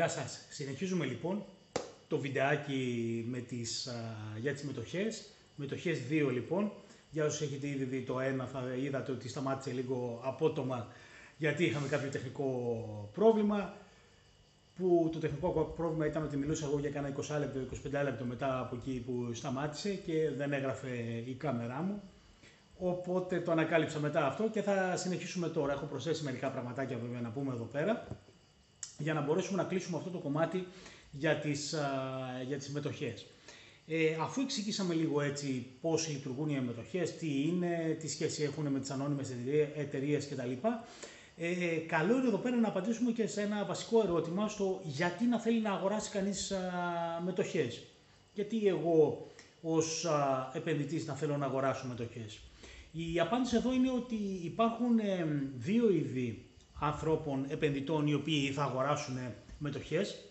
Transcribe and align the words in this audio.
Γεια 0.00 0.08
σας. 0.08 0.40
Συνεχίζουμε 0.48 1.04
λοιπόν 1.04 1.44
το 2.08 2.18
βιντεάκι 2.18 3.24
με 3.30 3.38
τις, 3.38 3.86
α, 3.86 3.92
για 4.38 4.52
τις 4.52 4.62
μετοχές. 4.62 5.22
Μετοχές 5.56 5.98
2 6.10 6.30
λοιπόν. 6.32 6.72
Για 7.10 7.24
όσους 7.24 7.40
έχετε 7.40 7.66
ήδη 7.68 7.84
δει 7.84 8.00
το 8.02 8.20
ένα 8.20 8.46
θα 8.46 8.62
είδατε 8.82 9.12
ότι 9.12 9.28
σταμάτησε 9.28 9.70
λίγο 9.72 10.20
απότομα 10.24 10.86
γιατί 11.36 11.64
είχαμε 11.64 11.88
κάποιο 11.88 12.10
τεχνικό 12.10 13.10
πρόβλημα 13.14 13.74
που 14.76 15.08
το 15.12 15.18
τεχνικό 15.18 15.72
πρόβλημα 15.76 16.06
ήταν 16.06 16.22
ότι 16.22 16.36
μιλούσα 16.36 16.66
εγώ 16.66 16.78
για 16.78 16.90
κάνα 16.90 17.12
20 17.16 17.38
λεπτό, 17.38 17.60
25 18.00 18.02
λεπτό 18.04 18.24
μετά 18.24 18.58
από 18.60 18.76
εκεί 18.76 19.02
που 19.06 19.32
σταμάτησε 19.34 19.90
και 19.94 20.30
δεν 20.36 20.52
έγραφε 20.52 20.90
η 21.26 21.34
κάμερά 21.34 21.80
μου. 21.82 22.02
Οπότε 22.78 23.40
το 23.40 23.50
ανακάλυψα 23.50 23.98
μετά 23.98 24.26
αυτό 24.26 24.48
και 24.48 24.62
θα 24.62 24.96
συνεχίσουμε 24.96 25.48
τώρα. 25.48 25.72
Έχω 25.72 25.84
προσθέσει 25.86 26.24
μερικά 26.24 26.50
πραγματάκια 26.50 26.98
βέβαια 26.98 27.20
να 27.20 27.30
πούμε 27.30 27.52
εδώ 27.54 27.64
πέρα 27.64 28.06
για 29.00 29.14
να 29.14 29.20
μπορέσουμε 29.20 29.62
να 29.62 29.68
κλείσουμε 29.68 29.96
αυτό 29.96 30.10
το 30.10 30.18
κομμάτι 30.18 30.66
για 31.10 31.36
τις, 31.36 31.72
α, 31.72 31.88
για 32.46 32.56
τις 32.56 32.70
μετοχές. 32.70 33.26
Ε, 33.86 34.16
αφού 34.20 34.40
εξηγήσαμε 34.40 34.94
λίγο 34.94 35.20
έτσι 35.20 35.66
πώς 35.80 36.08
λειτουργούν 36.08 36.48
οι 36.48 36.60
μετοχές, 36.60 37.16
τι 37.16 37.42
είναι, 37.42 37.96
τι 38.00 38.08
σχέση 38.08 38.42
έχουν 38.42 38.66
με 38.66 38.80
τις 38.80 38.90
ανώνυμες 38.90 39.32
εταιρείες 39.76 40.28
κτλ. 40.28 40.66
Ε, 41.36 41.76
καλό 41.86 42.16
είναι 42.16 42.26
εδώ 42.26 42.36
πέρα 42.36 42.56
να 42.56 42.68
απαντήσουμε 42.68 43.10
και 43.10 43.26
σε 43.26 43.40
ένα 43.40 43.64
βασικό 43.64 44.02
ερώτημα 44.02 44.48
στο 44.48 44.80
γιατί 44.84 45.24
να 45.24 45.38
θέλει 45.38 45.60
να 45.60 45.72
αγοράσει 45.72 46.10
κανείς 46.10 46.50
α, 46.52 46.58
μετοχές. 47.24 47.82
Γιατί 48.34 48.66
εγώ 48.66 49.26
ως 49.62 50.04
α, 50.04 50.50
επενδυτής 50.54 51.06
να 51.06 51.14
θέλω 51.14 51.36
να 51.36 51.46
αγοράσω 51.46 51.86
μετοχές. 51.86 52.40
Η 52.92 53.20
απάντηση 53.20 53.56
εδώ 53.56 53.72
είναι 53.72 53.90
ότι 53.90 54.40
υπάρχουν 54.44 54.98
ε, 54.98 55.26
δύο 55.56 55.90
είδη 55.90 56.49
ανθρώπων, 56.80 57.44
επενδυτών 57.48 58.06
οι 58.06 58.14
οποίοι 58.14 58.50
θα 58.50 58.62
αγοράσουν 58.62 59.18
μετοχές. 59.58 60.24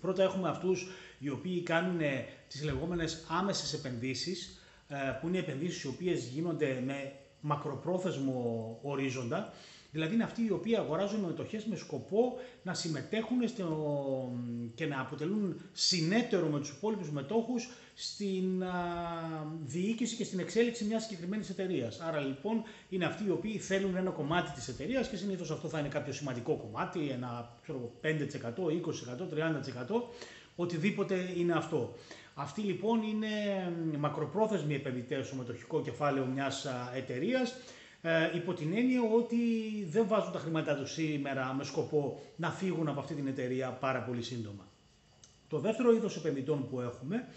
Πρώτα 0.00 0.22
έχουμε 0.22 0.48
αυτούς 0.48 0.86
οι 1.18 1.28
οποίοι 1.28 1.62
κάνουν 1.62 2.00
ε, 2.00 2.24
τις 2.48 2.64
λεγόμενες 2.64 3.24
άμεσες 3.28 3.72
επενδύσεις, 3.72 4.62
ε, 4.88 4.96
που 5.20 5.28
είναι 5.28 5.38
επενδύσεις 5.38 5.82
οι 5.82 5.86
οποίες 5.88 6.24
γίνονται 6.26 6.82
με 6.86 7.12
μακροπρόθεσμο 7.40 8.78
ορίζοντα, 8.82 9.52
Δηλαδή 9.92 10.14
είναι 10.14 10.24
αυτοί 10.24 10.44
οι 10.44 10.50
οποίοι 10.50 10.76
αγοράζουν 10.76 11.20
μετοχές 11.20 11.64
με 11.64 11.76
σκοπό 11.76 12.38
να 12.62 12.74
συμμετέχουν 12.74 13.48
στο, 13.48 13.66
και 14.82 14.88
να 14.88 15.00
αποτελούν 15.00 15.60
συνέτερο 15.72 16.46
με 16.46 16.58
τους 16.58 16.68
υπόλοιπους 16.70 17.10
μετόχους 17.10 17.70
στην 17.94 18.62
α, 18.64 18.74
διοίκηση 19.64 20.16
και 20.16 20.24
στην 20.24 20.38
εξέλιξη 20.38 20.84
μιας 20.84 21.02
συγκεκριμένης 21.02 21.50
εταιρείας. 21.50 22.00
Άρα 22.00 22.20
λοιπόν 22.20 22.62
είναι 22.88 23.04
αυτοί 23.04 23.24
οι 23.26 23.30
οποίοι 23.30 23.58
θέλουν 23.58 23.96
ένα 23.96 24.10
κομμάτι 24.10 24.50
της 24.50 24.68
εταιρείας 24.68 25.08
και 25.08 25.16
συνήθως 25.16 25.50
αυτό 25.50 25.68
θα 25.68 25.78
είναι 25.78 25.88
κάποιο 25.88 26.12
σημαντικό 26.12 26.56
κομμάτι, 26.56 27.08
ένα 27.08 27.58
ξέρω, 27.62 27.92
5%, 28.02 28.08
20%, 28.66 29.28
30%, 29.28 30.02
οτιδήποτε 30.56 31.32
είναι 31.36 31.52
αυτό. 31.52 31.94
Αυτοί 32.34 32.60
λοιπόν 32.60 33.02
είναι 33.02 33.28
μακροπρόθεσμοι 33.98 34.74
επενδυτές 34.74 35.26
στο 35.26 35.36
μετοχικό 35.36 35.82
κεφάλαιο 35.82 36.26
μιας 36.26 36.66
εταιρείας 36.96 37.54
ε, 38.02 38.36
υπό 38.36 38.54
την 38.54 38.72
έννοια 38.76 39.00
ότι 39.14 39.36
δεν 39.90 40.06
βάζουν 40.06 40.32
τα 40.32 40.38
χρήματά 40.38 40.76
τους 40.76 40.92
σήμερα 40.92 41.54
με 41.54 41.64
σκοπό 41.64 42.20
να 42.36 42.50
φύγουν 42.50 42.88
από 42.88 43.00
αυτή 43.00 43.14
την 43.14 43.26
εταιρεία 43.26 43.68
πάρα 43.70 44.02
πολύ 44.02 44.22
σύντομα. 44.22 44.71
Το 45.52 45.58
δεύτερο 45.58 45.92
είδος 45.92 46.16
επενδυτών 46.16 46.68
που 46.68 46.80
έχουμε, 46.80 47.28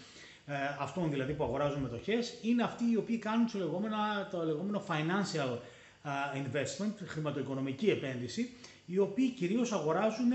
ε, 0.46 0.54
αυτών 0.80 1.10
δηλαδή 1.10 1.32
που 1.32 1.44
αγοράζουν 1.44 1.80
μετοχές, 1.80 2.34
είναι 2.42 2.62
αυτοί 2.62 2.84
οι 2.92 2.96
οποίοι 2.96 3.18
κάνουν 3.18 3.50
το 3.52 3.58
λεγόμενο, 3.58 3.96
το 4.30 4.44
λεγόμενο 4.44 4.82
financial 4.88 5.58
ε, 6.04 6.42
investment, 6.42 6.92
χρηματοοικονομική 7.06 7.90
επένδυση, 7.90 8.50
οι 8.86 8.98
οποίοι 8.98 9.30
κυρίως 9.30 9.72
αγοράζουν 9.72 10.32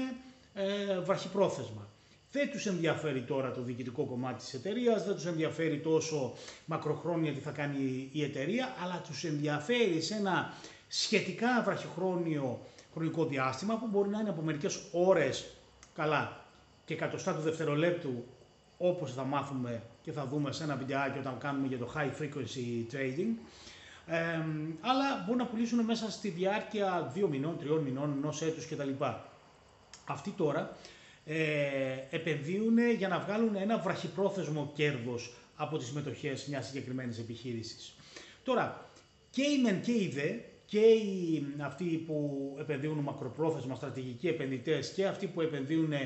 ε, 0.53 0.99
βραχυπρόθεσμα. 0.99 1.87
Δεν 2.31 2.51
τους 2.51 2.65
ενδιαφέρει 2.65 3.21
τώρα 3.21 3.51
το 3.51 3.61
διοικητικό 3.61 4.05
κομμάτι 4.05 4.43
της 4.43 4.53
εταιρείας, 4.53 5.05
δεν 5.05 5.15
τους 5.15 5.25
ενδιαφέρει 5.25 5.79
τόσο 5.79 6.33
μακροχρόνια 6.65 7.33
τι 7.33 7.39
θα 7.39 7.51
κάνει 7.51 8.09
η 8.11 8.23
εταιρεία, 8.23 8.75
αλλά 8.83 9.01
τους 9.07 9.23
ενδιαφέρει 9.23 10.01
σε 10.01 10.15
ένα 10.15 10.53
σχετικά 10.87 11.61
βραχυχρόνιο 11.65 12.59
χρονικό 12.93 13.25
διάστημα 13.25 13.77
που 13.77 13.87
μπορεί 13.87 14.09
να 14.09 14.19
είναι 14.19 14.29
από 14.29 14.41
μερικές 14.41 14.81
ώρες 14.91 15.45
καλά 15.95 16.40
και 16.91 16.97
εκατοστά 16.97 17.33
του 17.35 17.41
δευτερολέπτου 17.41 18.23
όπως 18.77 19.13
θα 19.13 19.23
μάθουμε 19.23 19.83
και 20.01 20.11
θα 20.11 20.25
δούμε 20.25 20.51
σε 20.51 20.63
ένα 20.63 20.75
βιντεάκι 20.75 21.19
όταν 21.19 21.37
κάνουμε 21.37 21.67
για 21.67 21.77
το 21.77 21.93
high 21.95 22.21
frequency 22.21 22.93
trading. 22.93 23.35
Ε, 24.05 24.17
αλλά 24.81 25.23
μπορούν 25.25 25.37
να 25.37 25.45
πουλήσουν 25.45 25.79
μέσα 25.85 26.11
στη 26.11 26.29
διάρκεια 26.29 27.11
δύο 27.13 27.27
μηνών, 27.27 27.57
τριών 27.57 27.81
μηνών, 27.81 28.11
ενός 28.17 28.41
έτους 28.41 28.67
κτλ. 28.67 28.89
Αυτοί 30.05 30.29
τώρα 30.29 30.77
ε, 31.25 31.37
επενδύουν 32.09 32.77
για 32.97 33.07
να 33.07 33.19
βγάλουν 33.19 33.55
ένα 33.55 33.77
βραχυπρόθεσμο 33.77 34.71
κέρδος 34.75 35.33
από 35.55 35.77
τις 35.77 35.91
μετοχές 35.91 36.45
μιας 36.45 36.67
συγκεκριμένης 36.67 37.19
επιχείρησης. 37.19 37.95
Τώρα, 38.43 38.89
και 39.29 39.43
οι 39.43 39.61
μεν 39.61 39.81
και 39.81 39.91
οι 39.91 40.07
δε, 40.13 40.33
και 40.65 40.79
οι, 40.79 41.45
αυτοί 41.59 41.85
που 41.85 42.55
επενδύουν 42.59 42.97
μακροπρόθεσμα, 42.97 43.75
στρατηγικοί 43.75 44.27
επενδυτές 44.27 44.91
και 44.91 45.05
αυτοί 45.05 45.27
που 45.27 45.41
επενδύουν 45.41 45.93
α, 45.93 45.97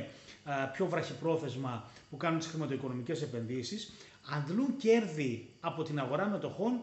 πιο 0.74 0.86
βραχυπρόθεσμα, 0.86 1.84
που 2.10 2.18
κάνουν 2.18 2.40
τις 2.40 2.48
χρηματοοικονομικές 2.48 3.22
επενδύσεις, 3.22 3.94
αντλούν 4.30 4.78
κέρδη 4.78 5.50
από 5.60 5.84
την 5.84 6.00
αγορά 6.00 6.28
μετοχών 6.28 6.80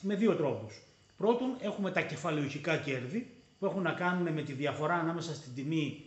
με 0.00 0.14
δύο 0.14 0.34
τρόπους. 0.34 0.82
Πρώτον, 1.16 1.56
έχουμε 1.60 1.90
τα 1.90 2.00
κεφαλαιοχικά 2.00 2.76
κέρδη, 2.76 3.30
που 3.58 3.66
έχουν 3.66 3.82
να 3.82 3.92
κάνουν 3.92 4.32
με 4.32 4.42
τη 4.42 4.52
διαφορά 4.52 4.94
ανάμεσα 4.94 5.34
στην 5.34 5.54
τιμή 5.54 6.04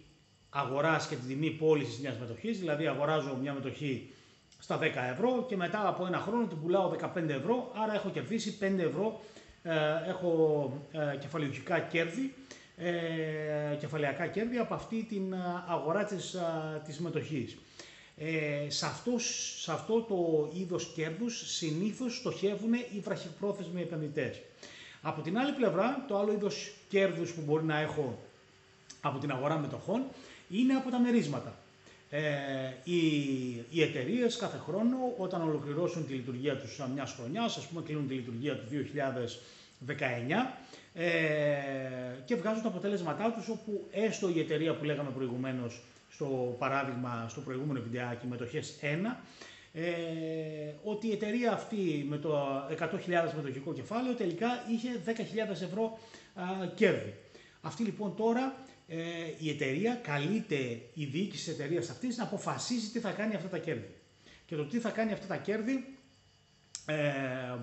αγοράς 0.49 1.07
και 1.07 1.15
την 1.15 1.27
τιμή 1.27 1.49
πώλησης 1.49 1.99
μιας 1.99 2.17
μετοχής. 2.17 2.59
Δηλαδή, 2.59 2.87
αγοράζω 2.87 3.37
μια 3.41 3.53
μετοχή 3.53 4.13
στα 4.59 4.77
10 4.77 5.09
ευρώ 5.11 5.45
και 5.47 5.55
μετά 5.55 5.87
από 5.87 6.05
ένα 6.05 6.17
χρόνο 6.17 6.45
την 6.47 6.61
πουλάω 6.61 6.89
15 6.89 7.29
ευρώ. 7.29 7.71
Άρα, 7.83 7.93
έχω 7.93 8.09
κερδίσει 8.09 8.57
5 8.59 8.83
ευρώ. 8.83 9.19
Ε, 9.63 10.09
έχω 10.09 10.71
ε, 10.91 11.17
κεφαλαιοκικά 11.17 11.79
κέρδη, 11.79 12.33
ε, 12.77 13.75
κεφαλαιακά 13.79 14.27
κέρδη 14.27 14.57
από 14.57 14.73
αυτή 14.73 15.05
την 15.09 15.33
ε, 15.33 15.37
αγορά 15.67 16.03
της, 16.03 16.33
ε, 16.33 16.81
της 16.85 16.99
μετοχής. 16.99 17.57
Ε, 18.17 18.69
σε, 18.69 18.85
αυτός, 18.85 19.53
σε 19.61 19.71
αυτό 19.71 20.01
το 20.01 20.51
είδος 20.59 20.91
κέρδους 20.95 21.55
συνήθως 21.55 22.17
στοχεύουν 22.17 22.73
οι 22.73 22.99
βραχυπρόθεσμοι 22.99 23.81
επενδυτές. 23.81 24.41
Από 25.01 25.21
την 25.21 25.37
άλλη 25.37 25.51
πλευρά, 25.51 26.05
το 26.07 26.17
άλλο 26.17 26.31
είδος 26.31 26.73
κέρδους 26.89 27.31
που 27.31 27.41
μπορεί 27.45 27.63
να 27.63 27.79
έχω 27.79 28.19
από 29.01 29.19
την 29.19 29.31
αγορά 29.31 29.57
μετοχών 29.57 30.03
είναι 30.49 30.73
από 30.73 30.89
τα 30.89 30.99
μερίσματα. 30.99 31.55
Ε, 32.09 32.21
οι, 32.83 32.97
οι 33.69 33.81
εταιρείες 33.81 34.35
κάθε 34.35 34.57
χρόνο 34.57 34.97
όταν 35.17 35.41
ολοκληρώσουν 35.41 36.07
τη 36.07 36.13
λειτουργία 36.13 36.57
τους 36.57 36.81
μιας 36.93 37.13
χρονιάς, 37.17 37.57
ας 37.57 37.67
πούμε 37.67 37.81
κλείνουν 37.81 38.07
τη 38.07 38.13
λειτουργία 38.13 38.55
του 38.55 38.65
2019 38.69 39.87
ε, 40.97 41.07
και 42.25 42.35
βγάζουν 42.35 42.61
τα 42.61 42.67
αποτέλεσματά 42.67 43.31
τους 43.31 43.49
όπου 43.49 43.87
έστω 43.91 44.29
η 44.29 44.39
εταιρεία 44.39 44.75
που 44.75 44.83
λέγαμε 44.83 45.09
προηγουμένως 45.09 45.81
στο 46.09 46.55
παράδειγμα 46.59 47.25
στο 47.29 47.41
προηγούμενο 47.41 47.81
βιντεάκι 47.81 48.27
μετοχές 48.27 48.79
1 48.81 48.85
ε, 49.73 49.83
ότι 50.83 51.07
η 51.07 51.11
εταιρεία 51.11 51.51
αυτή 51.51 52.05
με 52.09 52.17
το 52.17 52.63
100.000 52.79 52.87
μετοχικό 53.35 53.73
κεφάλαιο 53.73 54.13
τελικά 54.13 54.47
είχε 54.71 54.89
10.000 55.05 55.49
ευρώ 55.49 55.99
α, 56.35 56.43
κέρδη. 56.75 57.13
Αυτή 57.61 57.83
λοιπόν 57.83 58.15
τώρα 58.15 58.55
ε, 58.87 58.97
η 59.37 59.49
εταιρεία 59.49 59.99
καλείται 60.03 60.81
η 60.93 61.05
διοίκηση 61.05 61.43
της 61.43 61.53
εταιρείας 61.53 61.89
αυτής 61.89 62.17
να 62.17 62.23
αποφασίσει 62.23 62.91
τι 62.91 62.99
θα 62.99 63.11
κάνει 63.11 63.35
αυτά 63.35 63.47
τα 63.47 63.57
κέρδη. 63.57 63.95
Και 64.45 64.55
το 64.55 64.65
τι 64.65 64.79
θα 64.79 64.89
κάνει 64.89 65.11
αυτά 65.11 65.27
τα 65.27 65.37
κέρδη 65.37 65.97
ε, 66.85 66.95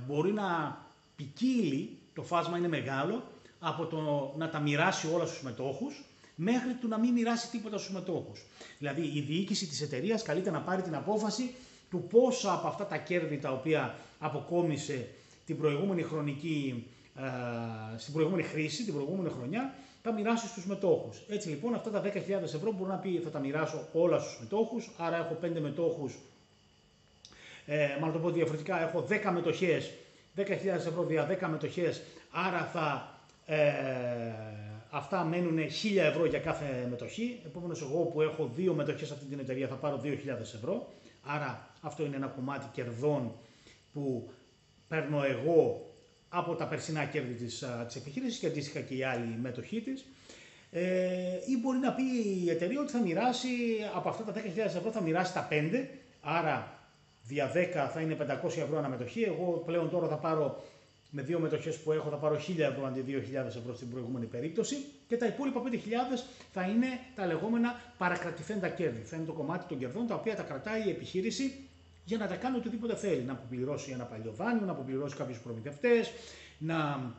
μπορεί 0.07 0.33
να 0.33 0.79
ποικίλει, 1.17 1.99
το 2.15 2.23
φάσμα 2.23 2.59
είναι 2.59 2.69
μεγάλο, 2.69 3.23
από 3.61 3.87
το 3.87 4.33
να 4.37 4.49
τα 4.49 4.59
μοιράσει 4.61 5.09
όλα 5.15 5.27
στους 5.27 5.43
μετόχους 5.43 6.05
μέχρι 6.35 6.73
του 6.81 6.89
να 6.89 6.99
μην 6.99 7.13
μοιράσει 7.13 7.51
τίποτα 7.51 7.79
στους 7.79 7.95
μετόχους. 7.95 8.45
Δηλαδή 8.79 9.11
η 9.15 9.21
διοίκηση 9.21 9.67
της 9.67 9.81
εταιρείας 9.81 10.23
καλείται 10.23 10.51
να 10.51 10.61
πάρει 10.61 10.83
την 10.83 10.95
απόφαση 10.95 11.55
του 11.91 12.03
πόσα 12.11 12.53
από 12.53 12.67
αυτά 12.67 12.87
τα 12.87 12.97
κέρδη 12.97 13.39
τα 13.39 13.53
οποία 13.53 13.95
αποκόμισε 14.19 15.09
την 15.47 15.59
προηγούμενη 15.59 16.03
χρονική, 16.03 16.87
ε, 17.17 17.99
στην 17.99 18.13
προηγούμενη 18.13 18.43
χρήση, 18.43 18.85
την 18.85 18.93
προηγούμενη 18.95 19.31
χρονιά, 19.31 19.75
τα 20.03 20.13
μοιράσει 20.13 20.47
στους 20.49 20.67
μετόχους. 20.67 21.23
Έτσι 21.29 21.49
λοιπόν 21.49 21.75
αυτά 21.75 21.91
τα 21.91 22.01
10.000 22.01 22.55
ευρώ 22.55 22.73
μπορεί 22.73 22.91
να 22.91 22.97
πει 22.97 23.21
θα 23.25 23.31
τα 23.31 23.39
μοιράσω 23.39 23.87
όλα 23.93 24.19
στους 24.19 24.39
μετόχους, 24.41 24.91
άρα 24.99 25.17
έχω 25.17 25.35
5 25.35 25.61
μετόχους, 25.61 26.15
ε, 27.67 27.89
μάλλον 28.01 28.13
το 28.15 28.21
πω 28.21 28.31
διαφορετικά, 28.31 28.89
έχω 28.89 29.03
10 29.03 29.31
μετοχές, 29.33 29.91
10.000 30.37 30.47
ευρώ 30.67 31.05
δια 31.05 31.39
10 31.41 31.49
μετοχές, 31.51 32.03
άρα 32.31 32.65
θα, 32.73 33.15
ε, 33.47 33.63
αυτά 34.91 35.25
μένουν 35.25 35.59
1.000 35.59 35.99
ευρώ 36.05 36.27
για 36.27 36.39
κάθε 36.39 36.87
μετοχή, 36.91 37.41
επομένως 37.47 37.81
εγώ 37.83 38.05
που 38.05 38.21
έχω 38.21 38.51
δύο 38.55 38.75
μετοχές 38.75 39.07
σε 39.09 39.15
αυτή 39.15 39.27
την 39.27 39.39
εταιρεία 39.39 39.69
θα 39.69 39.75
πάρω 39.75 40.01
2.000 40.03 40.55
ευρώ, 40.55 40.93
άρα 41.23 41.69
αυτό 41.81 42.05
είναι 42.05 42.17
ένα 42.17 42.27
κομμάτι 42.27 42.67
κερδών 42.73 43.33
που 43.93 44.31
παίρνω 44.89 45.23
εγώ 45.25 45.89
από 46.29 46.55
τα 46.55 46.67
περσινά 46.67 47.05
κέρδη 47.05 47.33
της, 47.35 47.65
της 47.87 47.97
επιχείρησης 47.97 48.39
και 48.39 48.47
αντίστοιχα 48.47 48.81
και 48.81 48.95
οι 48.95 49.05
άλλοι 49.05 49.39
μέτοχοί 49.43 49.81
της. 49.81 50.05
Ε, 50.71 51.39
ή 51.47 51.59
μπορεί 51.61 51.79
να 51.79 51.93
πει 51.93 52.03
η 52.45 52.51
εταιρεία 52.51 52.81
ότι 52.81 52.93
θα 52.93 53.01
μοιράσει 53.01 53.49
από 53.95 54.09
αυτά 54.09 54.25
τα 54.25 54.33
10.000 54.33 54.57
ευρώ 54.57 54.91
θα 54.91 55.01
μοιράσει 55.01 55.33
τα 55.33 55.49
5, 55.51 55.87
άρα 56.21 56.74
δια 57.27 57.53
10 57.55 57.89
θα 57.93 58.01
είναι 58.01 58.17
500 58.45 58.47
ευρώ 58.47 58.79
αναμετοχή. 58.79 59.23
Εγώ 59.23 59.63
πλέον 59.67 59.91
τώρα 59.91 60.09
θα 60.09 60.17
πάρω 60.17 60.63
με 61.11 61.23
δύο 61.23 61.39
μετοχές 61.39 61.77
που 61.79 61.93
έχω 61.93 62.11
θα 62.11 62.17
πάρω 62.17 62.35
1000 62.35 62.59
ευρώ 62.59 62.87
αντί 62.87 63.05
2000 63.09 63.47
ευρώ 63.47 63.75
στην 63.75 63.91
προηγούμενη 63.91 64.27
περίπτωση 64.27 64.77
και 65.09 65.17
τα 65.17 65.27
υπόλοιπα 65.27 65.63
5.000 65.65 65.77
θα 66.53 66.63
είναι 66.63 66.87
τα 67.15 67.27
λεγόμενα 67.27 67.81
παρακρατηθέντα 67.99 68.69
κέρδη. 68.69 69.01
Θα 69.03 69.17
είναι 69.17 69.25
το 69.25 69.33
κομμάτι 69.33 69.65
των 69.69 69.79
κερδών 69.79 70.07
τα 70.07 70.15
οποία 70.15 70.37
τα 70.37 70.43
κρατάει 70.43 70.87
η 70.87 70.91
επιχείρηση 70.91 71.69
για 72.05 72.19
να 72.19 72.27
τα 72.27 72.35
κάνει 72.37 72.57
οτιδήποτε 72.57 72.95
θέλει. 72.97 73.23
Να 73.23 73.33
αποπληρώσει 73.33 73.91
ένα 73.91 74.05
παλιό 74.05 74.33
δάνειο, 74.33 74.65
να 74.67 74.73
αποπληρώσει 74.73 75.17
κάποιους 75.17 75.39
προμηθευτές, 75.39 76.13
να 76.59 77.11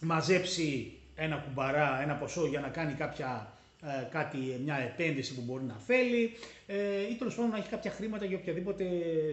μαζέψει 0.00 0.92
ένα 1.14 1.36
κουμπαρά, 1.36 2.02
ένα 2.02 2.14
ποσό 2.14 2.46
για 2.46 2.60
να 2.60 2.68
κάνει 2.68 2.92
κάποια, 2.92 3.52
ε, 3.52 3.61
κάτι, 4.10 4.38
μια 4.64 4.76
επένδυση 4.76 5.34
που 5.34 5.42
μπορεί 5.46 5.64
να 5.64 5.76
θέλει 5.86 6.30
ε, 6.66 7.02
ή 7.10 7.14
τέλος 7.14 7.34
πάντων 7.34 7.50
να 7.50 7.56
έχει 7.56 7.68
κάποια 7.68 7.90
χρήματα 7.90 8.24
για 8.24 8.36
οποιαδήποτε 8.36 8.84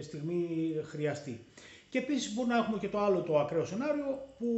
στιγμή 0.02 0.74
χρειαστεί. 0.84 1.44
Και 1.88 1.98
επίσης 1.98 2.34
μπορεί 2.34 2.48
να 2.48 2.56
έχουμε 2.56 2.78
και 2.78 2.88
το 2.88 2.98
άλλο 2.98 3.20
το 3.20 3.38
ακραίο 3.38 3.64
σενάριο 3.64 4.28
που 4.38 4.48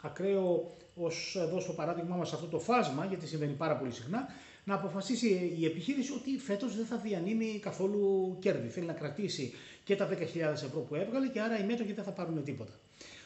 ακραίο 0.00 0.74
ως 0.94 1.36
εδώ 1.40 1.60
στο 1.60 1.72
παράδειγμα 1.72 2.16
μας 2.16 2.32
αυτό 2.32 2.46
το 2.46 2.58
φάσμα, 2.58 3.04
γιατί 3.04 3.26
συμβαίνει 3.26 3.52
πάρα 3.52 3.76
πολύ 3.76 3.92
συχνά, 3.92 4.28
να 4.64 4.74
αποφασίσει 4.74 5.54
η 5.58 5.64
επιχείρηση 5.64 6.12
ότι 6.12 6.38
φέτος 6.38 6.76
δεν 6.76 6.86
θα 6.86 6.96
διανύμει 6.96 7.58
καθόλου 7.62 8.36
κέρδη. 8.40 8.68
Θέλει 8.68 8.86
να 8.86 8.92
κρατήσει 8.92 9.52
και 9.84 9.96
τα 9.96 10.08
10.000 10.08 10.16
ευρώ 10.52 10.80
που 10.80 10.94
έβγαλε 10.94 11.28
και 11.28 11.40
άρα 11.40 11.58
οι 11.58 11.64
μέτοχοι 11.64 11.92
δεν 11.92 12.04
θα 12.04 12.10
πάρουν 12.10 12.44
τίποτα. 12.44 12.72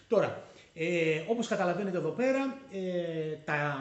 Τώρα, 0.09 0.45
ε, 0.75 1.23
όπως 1.29 1.49
καταλαβαίνετε 1.49 1.97
εδώ 1.97 2.11
πέρα, 2.11 2.59
ε, 2.73 3.37
τα, 3.45 3.77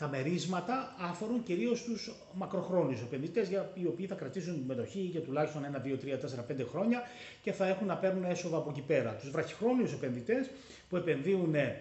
τα 0.00 0.08
μερίσματα 0.08 0.94
αφορούν 0.98 1.42
κυρίως 1.42 1.82
τους 1.82 2.10
μακροχρόνιους 2.34 3.00
επενδυτές 3.00 3.48
οι 3.74 3.86
οποίοι 3.86 4.06
θα 4.06 4.14
κρατήσουν 4.14 4.54
την 4.54 4.62
μετοχή 4.66 5.00
για 5.00 5.20
τουλάχιστον 5.20 5.62
1, 5.64 5.86
2, 5.86 5.98
3, 5.98 6.18
4, 6.18 6.62
5 6.62 6.66
χρόνια 6.70 7.02
και 7.42 7.52
θα 7.52 7.66
έχουν 7.66 7.86
να 7.86 7.96
παίρνουν 7.96 8.24
έσοδα 8.24 8.56
από 8.56 8.70
εκεί 8.70 8.80
πέρα. 8.80 9.10
Τους 9.20 9.30
βραχυχρόνιους 9.30 9.92
επενδυτές 9.92 10.50
που 10.88 10.96
επενδύουν 10.96 11.54
ε, 11.54 11.76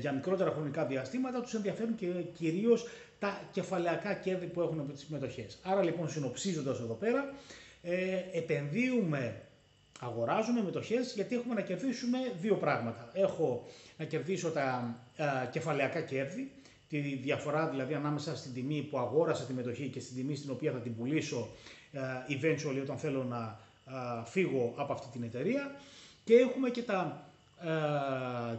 για 0.00 0.12
μικρότερα 0.12 0.50
χρονικά 0.50 0.84
διαστήματα 0.84 1.40
τους 1.40 1.54
ενδιαφέρουν 1.54 1.94
και 1.94 2.06
κυρίως 2.36 2.86
τα 3.18 3.40
κεφαλαιακά 3.52 4.14
κέρδη 4.14 4.46
που 4.46 4.60
έχουν 4.60 4.80
από 4.80 4.92
τις 4.92 5.06
μετοχές. 5.06 5.58
Άρα 5.62 5.82
λοιπόν 5.82 6.08
συνοψίζοντας 6.10 6.78
εδώ 6.80 6.94
πέρα, 6.94 7.34
ε, 7.82 8.22
επενδύουμε 8.32 9.40
αγοράζουμε 10.00 10.62
μετοχές 10.62 11.12
γιατί 11.14 11.34
έχουμε 11.34 11.54
να 11.54 11.60
κερδίσουμε 11.60 12.18
δύο 12.40 12.54
πράγματα. 12.54 13.10
Έχω 13.14 13.66
να 13.98 14.04
κερδίσω 14.04 14.50
τα 14.50 14.96
α, 15.16 15.46
κεφαλαιακά 15.50 16.00
κέρδη, 16.00 16.50
τη 16.88 16.98
διαφορά 17.00 17.68
δηλαδή 17.68 17.94
ανάμεσα 17.94 18.36
στην 18.36 18.52
τιμή 18.54 18.82
που 18.82 18.98
αγόρασα 18.98 19.44
τη 19.44 19.52
μετοχή 19.52 19.88
και 19.88 20.00
στην 20.00 20.16
τιμή 20.16 20.36
στην 20.36 20.50
οποία 20.50 20.72
θα 20.72 20.78
την 20.78 20.96
πουλήσω 20.96 21.48
α, 21.92 22.00
eventually 22.28 22.80
όταν 22.82 22.98
θέλω 22.98 23.24
να 23.24 23.58
φύγω 24.24 24.74
από 24.76 24.92
αυτή 24.92 25.06
την 25.12 25.22
εταιρεία 25.22 25.74
και 26.24 26.34
έχουμε 26.34 26.70
και 26.70 26.82
τα 26.82 27.26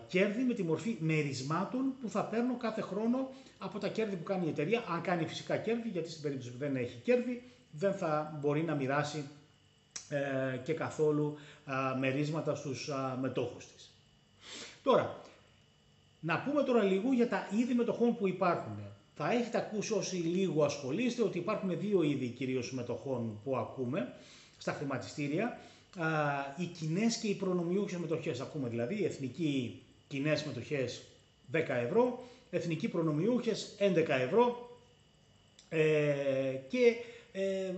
κέρδη 0.08 0.44
με 0.44 0.54
τη 0.54 0.64
μορφή 0.64 0.98
μερισμάτων 1.00 1.94
που 2.02 2.10
θα 2.10 2.24
παίρνω 2.24 2.58
κάθε 2.58 2.82
χρόνο 2.82 3.30
από 3.58 3.80
τα 3.80 3.88
κέρδη 3.88 4.16
που 4.16 4.24
κάνει 4.24 4.46
η 4.46 4.50
εταιρεία, 4.50 4.84
αν 4.88 5.02
κάνει 5.02 5.26
φυσικά 5.26 5.58
κέρδη, 5.58 5.90
γιατί 5.90 6.10
στην 6.10 6.22
περίπτωση 6.22 6.52
που 6.52 6.58
δεν 6.58 6.76
έχει 6.76 6.98
κέρδη 7.04 7.44
δεν 7.72 7.94
θα 7.94 8.38
μπορεί 8.42 8.64
να 8.64 8.76
μοιράσει 8.76 9.24
ε, 10.10 10.58
και 10.58 10.74
καθόλου 10.74 11.38
μερίσματα 12.00 12.56
στους 12.56 12.90
μετόχους 13.22 13.68
της. 13.68 13.92
Τώρα, 14.84 15.22
να 16.20 16.40
πούμε 16.42 16.64
τώρα 16.64 16.84
λίγο 16.84 17.14
για 17.14 17.28
τα 17.28 17.48
είδη 17.52 17.74
μετοχών 17.74 18.16
που 18.18 18.28
υπάρχουν. 18.28 18.80
Θα 19.16 19.32
έχετε 19.32 19.58
ακούσει 19.58 19.94
όσοι 19.94 20.16
λίγο 20.16 20.64
ασχολείστε 20.64 21.22
ότι 21.22 21.38
υπάρχουν 21.38 21.80
δύο 21.80 22.04
είδη 22.04 22.28
κυρίως 22.28 22.74
μετοχών 22.74 23.40
που 23.44 23.58
ακούμε 23.58 24.14
στα 24.58 24.72
χρηματιστήρια. 24.72 25.58
Οι 26.58 26.66
κοινές 26.66 27.18
και 27.18 27.28
οι 27.28 27.34
προνομιούχες 27.36 27.98
μετοχές 28.00 28.40
ακούμε 28.40 28.70
δηλαδή, 28.70 28.96
οι 29.00 29.06
εθνικοί 29.06 29.82
κοινές 30.08 30.44
μετοχές 30.44 31.02
10 31.52 31.58
ευρώ, 31.68 32.24
εθνικοί 32.50 32.88
προνομιούχες 32.88 33.76
11 33.80 34.06
ευρώ 34.08 34.70
ε, 35.70 35.82
και 36.68 36.96
ε, 37.32 37.72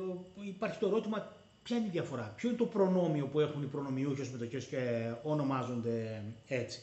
υπάρχει 0.48 0.80
το 0.80 0.88
ερώτημα 0.88 1.40
Ποια 1.70 1.78
είναι 1.78 1.88
η 1.88 1.92
διαφορά, 1.92 2.34
ποιο 2.36 2.50
είναι 2.50 2.58
το 2.58 2.66
προνόμιο 2.66 3.26
που 3.26 3.40
έχουν 3.40 3.64
οι 3.64 3.66
προνομιούχες 3.66 4.30
μετοχές 4.30 4.66
και 4.66 4.78
ονομάζονται 5.24 6.24
έτσι. 6.48 6.82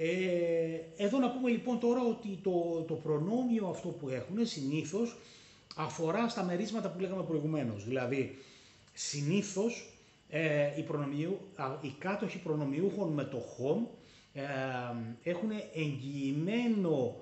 Ε, 0.00 1.04
εδώ 1.04 1.18
να 1.18 1.30
πούμε 1.30 1.50
λοιπόν 1.50 1.78
τώρα 1.78 2.00
ότι 2.00 2.38
το, 2.42 2.84
το 2.88 2.94
προνόμιο 2.94 3.66
αυτό 3.66 3.88
που 3.88 4.08
έχουν 4.08 4.46
συνήθως 4.46 5.16
αφορά 5.76 6.28
στα 6.28 6.42
μερίσματα 6.42 6.90
που 6.90 7.00
λέγαμε 7.00 7.22
προηγουμένως. 7.22 7.84
Δηλαδή, 7.84 8.38
συνήθως 8.92 9.92
ε, 10.28 10.70
οι, 10.76 10.82
προνομιού, 10.82 11.38
οι 11.80 11.94
κάτοχοι 11.98 12.38
προνομιούχων 12.38 13.12
μετοχών 13.12 13.88
ε, 14.32 14.42
έχουν 15.22 15.50
εγγυημένο 15.74 17.16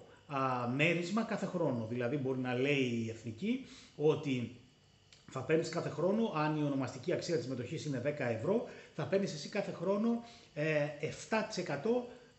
μέρισμα 0.75 1.23
κάθε 1.23 1.46
χρόνο. 1.46 1.87
Δηλαδή 1.90 2.17
μπορεί 2.17 2.38
να 2.38 2.55
λέει 2.55 3.02
η 3.05 3.11
εθνική 3.11 3.64
ότι 3.96 4.56
θα 5.31 5.40
παίρνεις 5.40 5.69
κάθε 5.69 5.88
χρόνο, 5.88 6.32
αν 6.37 6.61
η 6.61 6.62
ονομαστική 6.62 7.12
αξία 7.12 7.37
της 7.37 7.46
μετοχής 7.46 7.84
είναι 7.84 8.02
10 8.05 8.08
ευρώ, 8.19 8.64
θα 8.94 9.05
παίρνεις 9.06 9.32
εσύ 9.34 9.49
κάθε 9.49 9.73
χρόνο 9.73 10.25
7% 10.55 10.62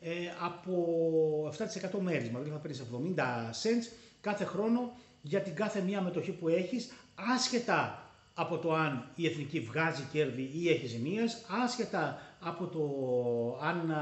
ε, 0.02 0.10
ε, 0.10 0.14
από 0.40 1.54
7% 1.96 2.00
μέρισμα. 2.00 2.40
Δηλαδή 2.40 2.50
θα 2.50 2.58
παίρνει 2.58 3.14
70 3.16 3.22
cents 3.64 3.96
κάθε 4.22 4.46
χρόνο 4.46 4.92
για 5.22 5.42
την 5.42 5.56
κάθε 5.56 5.82
μία 5.82 6.02
μετοχή 6.02 6.32
που 6.32 6.48
έχεις, 6.48 6.92
άσχετα 7.36 8.02
από 8.34 8.58
το 8.58 8.74
αν 8.74 9.10
η 9.16 9.26
εθνική 9.26 9.60
βγάζει 9.60 10.04
κέρδη 10.12 10.52
ή 10.54 10.70
έχει 10.70 10.88
ζημίες, 10.88 11.46
άσχετα 11.64 12.22
από 12.40 12.66
το 12.66 12.86
αν 13.66 13.94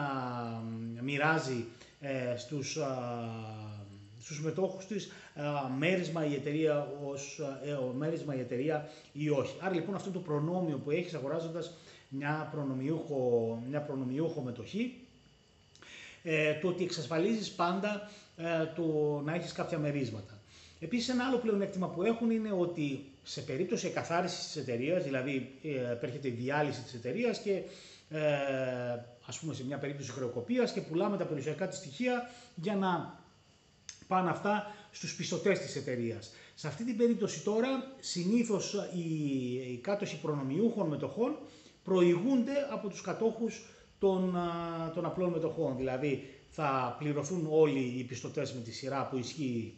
μοιράζει 1.02 1.66
ε, 2.00 2.36
στους 2.38 2.78
στους 4.26 4.42
μετόχους 4.42 4.86
της 4.86 5.12
μέρισμα 5.78 6.26
η 6.26 6.34
εταιρεία 6.34 6.88
ως 7.06 7.40
ε, 7.66 7.78
μέρισμα 7.98 8.36
η 8.36 8.40
εταιρεία 8.40 8.90
ή 9.14 9.30
όχι. 9.30 9.58
Άρα 9.62 9.74
λοιπόν 9.74 9.96
αυτό 9.96 10.12
το 10.12 10.20
προνόμιο 10.20 10.78
που 10.78 10.92
έχεις 10.92 11.14
αγοράζοντας 11.14 11.78
μια 12.10 12.50
προνομιούχο, 12.52 13.60
μια 13.70 13.82
προνομιούχο 13.82 14.42
μετοχή 14.42 14.94
ε, 16.28 16.54
το 16.54 16.68
ότι 16.68 16.84
εξασφαλίζεις 16.84 17.52
πάντα 17.52 18.10
ε, 18.38 18.66
το 18.76 18.84
να 19.26 19.34
έχεις 19.34 19.52
κάποια 19.52 19.78
μερίσματα. 19.78 20.40
Επίσης 20.80 21.10
ένα 21.10 21.26
άλλο 21.26 21.38
πλεονέκτημα 21.38 21.88
που 21.90 22.04
έχουν 22.04 22.32
είναι 22.32 22.52
ότι 22.52 23.06
σε 23.24 23.42
περίπτωση 23.42 23.88
εκαθάρισης 23.88 24.46
της 24.46 24.56
εταιρείας, 24.56 25.04
δηλαδή 25.04 25.52
ε, 25.64 26.08
η 26.22 26.30
διάλυση 26.30 26.82
της 26.82 26.94
εταιρείας 26.94 27.40
και 27.40 27.62
ε, 28.10 28.22
ας 29.26 29.40
πούμε 29.40 29.54
σε 29.54 29.66
μια 29.66 29.78
περίπτωση 29.78 30.12
χρεοκοπίας 30.12 30.72
και 30.72 30.82
πουλάμε 30.82 31.18
τα 31.18 31.26
περιουσιακά 31.26 31.68
της 31.68 31.78
στοιχεία 31.78 32.30
για 32.56 32.76
να 32.76 33.20
πάνε 34.08 34.30
αυτά 34.30 34.76
στους 34.92 35.16
πιστωτές 35.16 35.60
της 35.60 35.76
εταιρείας. 35.76 36.32
Σε 36.56 36.68
αυτή 36.68 36.84
την 36.86 36.98
περίπτωση 36.98 37.44
τώρα 37.44 37.68
συνήθως 38.00 38.74
οι, 38.96 39.00
οι 39.74 39.78
κάτοχοι 39.84 40.20
προνομιούχων 40.20 40.88
μετοχών 40.88 41.38
προηγούνται 41.84 42.68
από 42.72 42.88
τους 42.90 43.02
κατόχους 43.02 43.66
των, 44.00 44.38
των 44.94 45.06
απλών 45.06 45.30
μετοχών. 45.32 45.78
Δηλαδή 45.78 46.30
θα 46.50 46.96
πληρωθούν 47.00 47.48
όλοι 47.50 47.80
οι 47.98 48.04
πιστωτές 48.04 48.54
με 48.54 48.62
τη 48.62 48.72
σειρά 48.72 49.08
που 49.08 49.18
ισχύει 49.18 49.74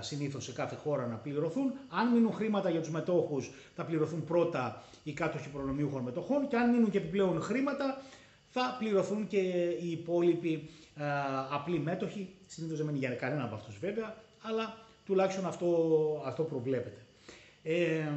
συνήθως 0.00 0.44
σε 0.44 0.52
κάθε 0.52 0.76
χώρα 0.76 1.06
να 1.06 1.14
πληρωθούν. 1.16 1.72
Αν 1.88 2.12
μείνουν 2.12 2.32
χρήματα 2.32 2.70
για 2.70 2.80
τους 2.80 2.90
μετόχους 2.90 3.50
θα 3.74 3.84
πληρωθούν 3.84 4.24
πρώτα 4.24 4.82
οι 5.02 5.12
κάτοχοι 5.12 5.48
προνομιούχων 5.48 6.02
μετοχών 6.02 6.48
και 6.48 6.56
αν 6.56 6.70
μείνουν 6.70 6.90
και 6.90 6.98
επιπλέον 6.98 7.40
χρήματα 7.40 8.02
θα 8.48 8.76
πληρωθούν 8.78 9.26
και 9.26 9.38
οι 9.80 9.90
υπόλοιποι 9.90 10.68
απλοί 11.50 11.78
μέτοχοι 11.78 12.28
Συνήθως 12.52 12.76
δεν 12.78 12.86
μένει 12.86 12.98
για 12.98 13.10
κανένα 13.10 13.44
από 13.44 13.54
αυτούς 13.54 13.78
βέβαια, 13.78 14.16
αλλά 14.42 14.76
τουλάχιστον 15.06 15.46
αυτό, 15.46 15.66
αυτό 16.26 16.42
προβλέπεται. 16.42 17.04
Ε, 17.62 18.12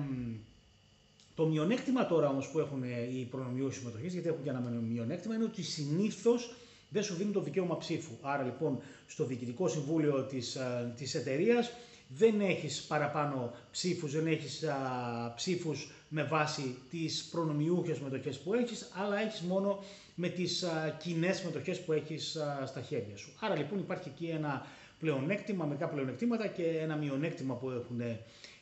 το 1.35 1.45
μειονέκτημα 1.45 2.05
τώρα 2.05 2.29
όμως 2.29 2.47
που 2.49 2.59
έχουν 2.59 2.83
οι 2.83 3.27
προνομιούχοι 3.31 3.75
συμμετοχές, 3.77 4.13
γιατί 4.13 4.27
έχουν 4.27 4.43
και 4.43 4.49
ένα 4.49 4.59
μειονέκτημα, 4.91 5.35
είναι 5.35 5.43
ότι 5.43 5.63
συνήθως 5.63 6.53
δεν 6.89 7.03
σου 7.03 7.15
δίνουν 7.15 7.33
το 7.33 7.41
δικαίωμα 7.41 7.77
ψήφου. 7.77 8.11
Άρα 8.21 8.43
λοιπόν 8.43 8.79
στο 9.07 9.25
διοικητικό 9.25 9.67
συμβούλιο 9.67 10.23
της, 10.23 10.57
της 10.97 11.15
εταιρείας 11.15 11.71
δεν 12.07 12.41
έχεις 12.41 12.81
παραπάνω 12.81 13.51
ψήφους, 13.71 14.11
δεν 14.11 14.27
έχεις 14.27 14.63
α, 14.63 15.33
ψήφους 15.35 15.91
με 16.09 16.23
βάση 16.23 16.77
τις 16.89 17.27
προνομιούχες 17.31 17.99
μετοχές 17.99 18.39
που 18.39 18.53
έχεις, 18.53 18.89
αλλά 18.93 19.19
έχεις 19.21 19.41
μόνο 19.41 19.83
με 20.15 20.27
τις 20.29 20.65
κοινές 20.99 21.43
μετοχές 21.43 21.79
που 21.81 21.91
έχεις 21.91 22.37
στα 22.65 22.81
χέρια 22.81 23.17
σου. 23.17 23.31
Άρα 23.39 23.55
λοιπόν 23.55 23.79
υπάρχει 23.79 24.09
εκεί 24.09 24.25
ένα 24.25 24.65
πλεονέκτημα, 24.99 25.65
μερικά 25.65 25.87
πλεονεκτήματα 25.87 26.47
και 26.47 26.63
ένα 26.63 26.95
μειονέκτημα 26.95 27.53
που 27.55 27.69
έχουν 27.69 28.01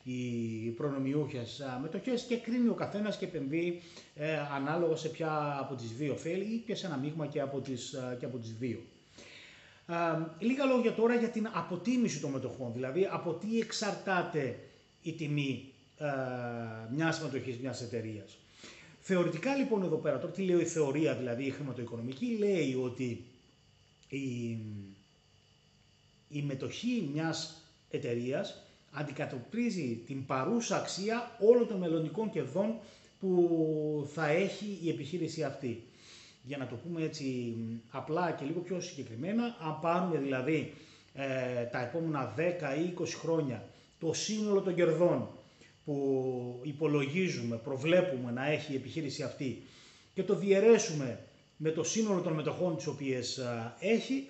οι 0.02 0.68
προνομιούχες 0.76 1.62
μετοχές 1.82 2.22
και 2.22 2.36
κρίνει 2.36 2.68
ο 2.68 2.74
καθένας 2.74 3.16
και 3.16 3.24
επενδύει 3.24 3.82
ε, 4.14 4.38
ανάλογα 4.54 4.96
σε 4.96 5.08
ποια 5.08 5.56
από 5.60 5.74
τις 5.74 5.92
δύο 5.92 6.14
θέλει 6.14 6.44
ή 6.44 6.62
και 6.66 6.74
σε 6.74 6.86
ένα 6.86 6.96
μείγμα 6.96 7.26
και 7.26 7.40
από 7.40 7.60
τις, 7.60 7.94
και 8.18 8.24
από 8.24 8.38
τις 8.38 8.52
δύο. 8.58 8.80
λίγα 10.38 10.64
λόγια 10.64 10.92
τώρα 10.92 11.14
για 11.14 11.28
την 11.28 11.48
αποτίμηση 11.52 12.20
των 12.20 12.30
μετοχών, 12.30 12.72
δηλαδή 12.72 13.08
από 13.10 13.32
τι 13.34 13.58
εξαρτάται 13.60 14.58
η 15.02 15.12
τιμή 15.12 15.72
ε, 15.98 16.06
μιας 16.94 17.20
μετοχής 17.22 17.58
μιας 17.58 17.82
εταιρείας. 17.82 18.36
Θεωρητικά 19.00 19.54
λοιπόν 19.56 19.82
εδώ 19.82 19.96
πέρα, 19.96 20.18
τώρα 20.18 20.32
τι 20.32 20.42
λέει 20.42 20.60
η 20.60 20.64
θεωρία 20.64 21.14
δηλαδή 21.14 21.44
η 21.44 21.50
χρηματοοικονομική, 21.50 22.36
λέει 22.38 22.74
ότι 22.84 23.24
η, 24.08 24.50
η 26.28 26.42
μετοχή 26.42 27.10
μιας 27.12 27.62
εταιρείας 27.90 28.62
αντικατοπτρίζει 28.92 30.02
την 30.06 30.26
παρούσα 30.26 30.76
αξία 30.76 31.36
όλων 31.40 31.66
των 31.68 31.78
μελλοντικών 31.78 32.30
κερδών 32.30 32.74
που 33.20 34.08
θα 34.14 34.26
έχει 34.28 34.78
η 34.82 34.88
επιχείρηση 34.88 35.42
αυτή. 35.42 35.82
Για 36.42 36.56
να 36.56 36.66
το 36.66 36.74
πούμε 36.74 37.02
έτσι 37.02 37.54
απλά 37.90 38.30
και 38.30 38.44
λίγο 38.44 38.60
πιο 38.60 38.80
συγκεκριμένα, 38.80 39.44
αν 39.44 39.78
πάρουμε 39.80 40.18
δηλαδή 40.18 40.72
ε, 41.14 41.64
τα 41.64 41.80
επόμενα 41.82 42.34
10 42.36 42.40
ή 42.78 42.94
20 43.00 43.04
χρόνια 43.20 43.68
το 44.00 44.12
σύνολο 44.12 44.60
των 44.60 44.74
κερδών 44.74 45.28
που 45.84 46.60
υπολογίζουμε, 46.62 47.56
προβλέπουμε 47.56 48.30
να 48.30 48.46
έχει 48.50 48.72
η 48.72 48.76
επιχείρηση 48.76 49.22
αυτή 49.22 49.62
και 50.14 50.22
το 50.22 50.34
διαιρέσουμε 50.34 51.18
με 51.56 51.70
το 51.70 51.84
σύνολο 51.84 52.20
των 52.20 52.32
μετοχών 52.32 52.76
τις 52.76 52.86
οποίες 52.86 53.40
έχει, 53.78 54.26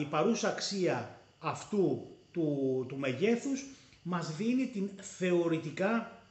η 0.00 0.04
παρούσα 0.04 0.48
αξία 0.48 1.18
αυτού 1.38 2.06
του, 2.34 2.84
του 2.88 2.96
μεγέθους 2.96 3.66
μας 4.02 4.36
δίνει 4.36 4.66
την 4.66 4.90
θεωρητικά, 5.00 6.22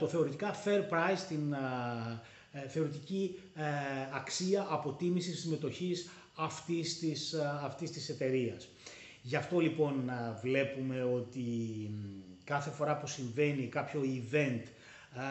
το 0.00 0.06
θεωρητικά 0.08 0.54
fair 0.64 0.80
price, 0.92 1.20
την 1.28 1.52
ε, 2.52 2.68
θεωρητική 2.68 3.38
ε, 3.54 3.62
αξία 4.14 4.66
αποτίμησης 4.70 5.34
της 5.34 5.46
μετοχής 5.46 6.08
αυτής 6.34 6.98
της, 6.98 7.34
αυτής 7.64 7.90
της 7.90 8.08
εταιρείας. 8.08 8.68
Γι' 9.22 9.36
αυτό 9.36 9.58
λοιπόν 9.58 10.10
βλέπουμε 10.42 11.02
ότι 11.02 11.50
κάθε 12.44 12.70
φορά 12.70 12.96
που 12.98 13.06
συμβαίνει 13.06 13.66
κάποιο 13.66 14.00
event 14.04 14.62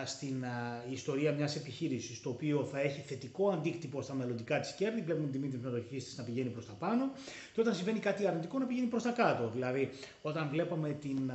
στην 0.05 0.43
ιστορία 0.91 1.31
μιας 1.31 1.55
επιχείρησης 1.55 2.21
το 2.21 2.29
οποίο 2.29 2.67
θα 2.71 2.79
έχει 2.79 3.01
θετικό 3.01 3.49
αντίκτυπο 3.49 4.01
στα 4.01 4.13
μελλοντικά 4.13 4.59
της 4.59 4.71
κέρδη, 4.71 5.01
βλέπουμε 5.01 5.27
την 5.29 5.39
τιμή 5.41 5.47
της 5.53 5.59
μετοχής 5.59 6.03
της 6.05 6.17
να 6.17 6.23
πηγαίνει 6.23 6.49
προς 6.49 6.65
τα 6.65 6.73
πάνω 6.73 7.11
και 7.53 7.61
όταν 7.61 7.75
συμβαίνει 7.75 7.99
κάτι 7.99 8.27
αρνητικό 8.27 8.59
να 8.59 8.65
πηγαίνει 8.65 8.87
προς 8.87 9.03
τα 9.03 9.11
κάτω. 9.11 9.49
Δηλαδή 9.53 9.89
όταν 10.21 10.49
βλέπαμε 10.49 10.89
την, 10.89 11.31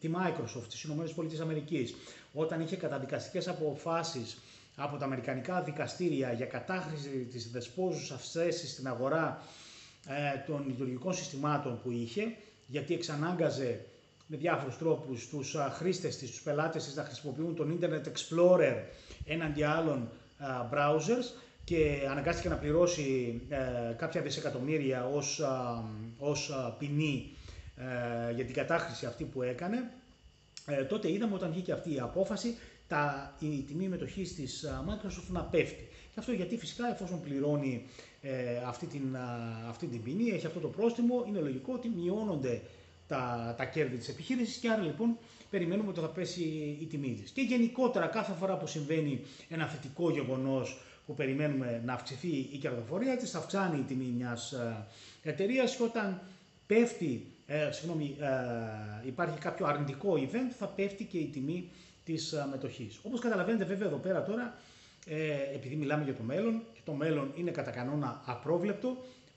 τη 0.00 0.10
Microsoft 0.14 0.64
στις 0.66 0.82
ΗΠΑ, 0.84 1.98
όταν 2.32 2.60
είχε 2.60 2.76
καταδικαστικές 2.76 3.48
αποφάσεις 3.48 4.38
από 4.76 4.96
τα 4.96 5.04
αμερικανικά 5.04 5.62
δικαστήρια 5.62 6.32
για 6.32 6.46
κατάχρηση 6.46 7.08
της 7.08 7.50
δεσπόζουσας 7.50 8.30
θέσης 8.30 8.70
στην 8.72 8.88
αγορά 8.88 9.42
ε, 10.08 10.38
των 10.46 10.64
λειτουργικών 10.66 11.14
συστημάτων 11.14 11.80
που 11.82 11.90
είχε, 11.90 12.36
γιατί 12.66 12.94
εξανάγκαζε 12.94 13.84
με 14.30 14.36
διάφορους 14.36 14.78
τρόπους 14.78 15.28
τους 15.28 15.56
χρήστες 15.72 16.16
της, 16.16 16.30
τους 16.30 16.42
πελάτες 16.42 16.84
της 16.84 16.94
να 16.94 17.04
χρησιμοποιούν 17.04 17.54
τον 17.54 17.78
Internet 17.80 18.02
Explorer 18.08 18.74
έναντι 19.24 19.62
άλλων 19.62 20.08
browsers 20.72 21.46
και 21.64 22.06
αναγκάστηκε 22.10 22.48
να 22.48 22.56
πληρώσει 22.56 23.40
ε, 23.48 23.56
κάποια 23.96 24.20
δισεκατομμύρια 24.20 25.06
ως, 25.06 25.40
ως 26.18 26.52
ποινή 26.78 27.36
ε, 27.76 28.32
για 28.32 28.44
την 28.44 28.54
κατάχρηση 28.54 29.06
αυτή 29.06 29.24
που 29.24 29.42
έκανε. 29.42 29.90
Τότε 30.88 31.12
είδαμε 31.12 31.34
όταν 31.34 31.50
βγήκε 31.50 31.72
αυτή 31.72 31.94
η 31.94 32.00
απόφαση 32.00 32.56
τα, 32.88 33.34
η 33.38 33.62
τιμή 33.62 33.88
μετοχής 33.88 34.34
της 34.34 34.66
Microsoft 34.88 35.28
να 35.32 35.42
πέφτει. 35.42 35.88
Και 36.14 36.20
αυτό 36.20 36.32
γιατί 36.32 36.56
φυσικά 36.56 36.90
εφόσον 36.90 37.20
πληρώνει 37.20 37.86
ε, 38.22 38.56
αυτή, 38.66 38.86
την, 38.86 39.16
αυτή 39.68 39.86
την 39.86 40.02
ποινή, 40.02 40.30
έχει 40.30 40.46
αυτό 40.46 40.60
το 40.60 40.68
πρόστιμο, 40.68 41.24
είναι 41.28 41.40
λογικό 41.40 41.72
ότι 41.72 41.88
μειώνονται 41.88 42.60
τα, 43.08 43.54
τα 43.58 43.64
κέρδη 43.64 43.96
της 43.96 44.08
επιχείρησης 44.08 44.56
και 44.56 44.70
άρα 44.70 44.82
λοιπόν 44.82 45.18
περιμένουμε 45.50 45.88
ότι 45.88 46.00
θα 46.00 46.08
πέσει 46.08 46.42
η 46.80 46.86
τιμή 46.86 47.18
της. 47.22 47.30
Και 47.30 47.40
γενικότερα 47.40 48.06
κάθε 48.06 48.32
φορά 48.32 48.56
που 48.56 48.66
συμβαίνει 48.66 49.20
ένα 49.48 49.66
θετικό 49.66 50.10
γεγονός 50.10 50.82
που 51.06 51.14
περιμένουμε 51.14 51.82
να 51.84 51.92
αυξηθεί 51.92 52.28
η 52.52 52.58
κερδοφορία 52.60 53.16
της, 53.16 53.30
θα 53.30 53.38
αυξάνει 53.38 53.78
η 53.78 53.82
τιμή 53.82 54.04
μιας 54.16 54.54
εταιρείας 55.22 55.76
και 55.76 55.82
όταν 55.82 56.20
πέφτει, 56.66 57.26
ε, 57.46 57.70
συγγνώμη, 57.70 58.16
ε, 58.20 59.06
υπάρχει 59.06 59.38
κάποιο 59.38 59.66
αρνητικό 59.66 60.12
event, 60.14 60.52
θα 60.58 60.66
πέφτει 60.66 61.04
και 61.04 61.18
η 61.18 61.26
τιμή 61.26 61.70
της 62.04 62.34
μετοχής. 62.50 62.98
Όπως 63.02 63.20
καταλαβαίνετε 63.20 63.64
βέβαια 63.64 63.86
εδώ 63.86 63.96
πέρα 63.96 64.22
τώρα, 64.22 64.54
ε, 65.06 65.54
επειδή 65.54 65.76
μιλάμε 65.76 66.04
για 66.04 66.14
το 66.14 66.22
μέλλον 66.22 66.62
και 66.74 66.80
το 66.84 66.92
μέλλον 66.92 67.32
είναι 67.36 67.50
κατά 67.50 67.70
κανόνα 67.70 68.22
απρόβλεπτο, 68.26 68.96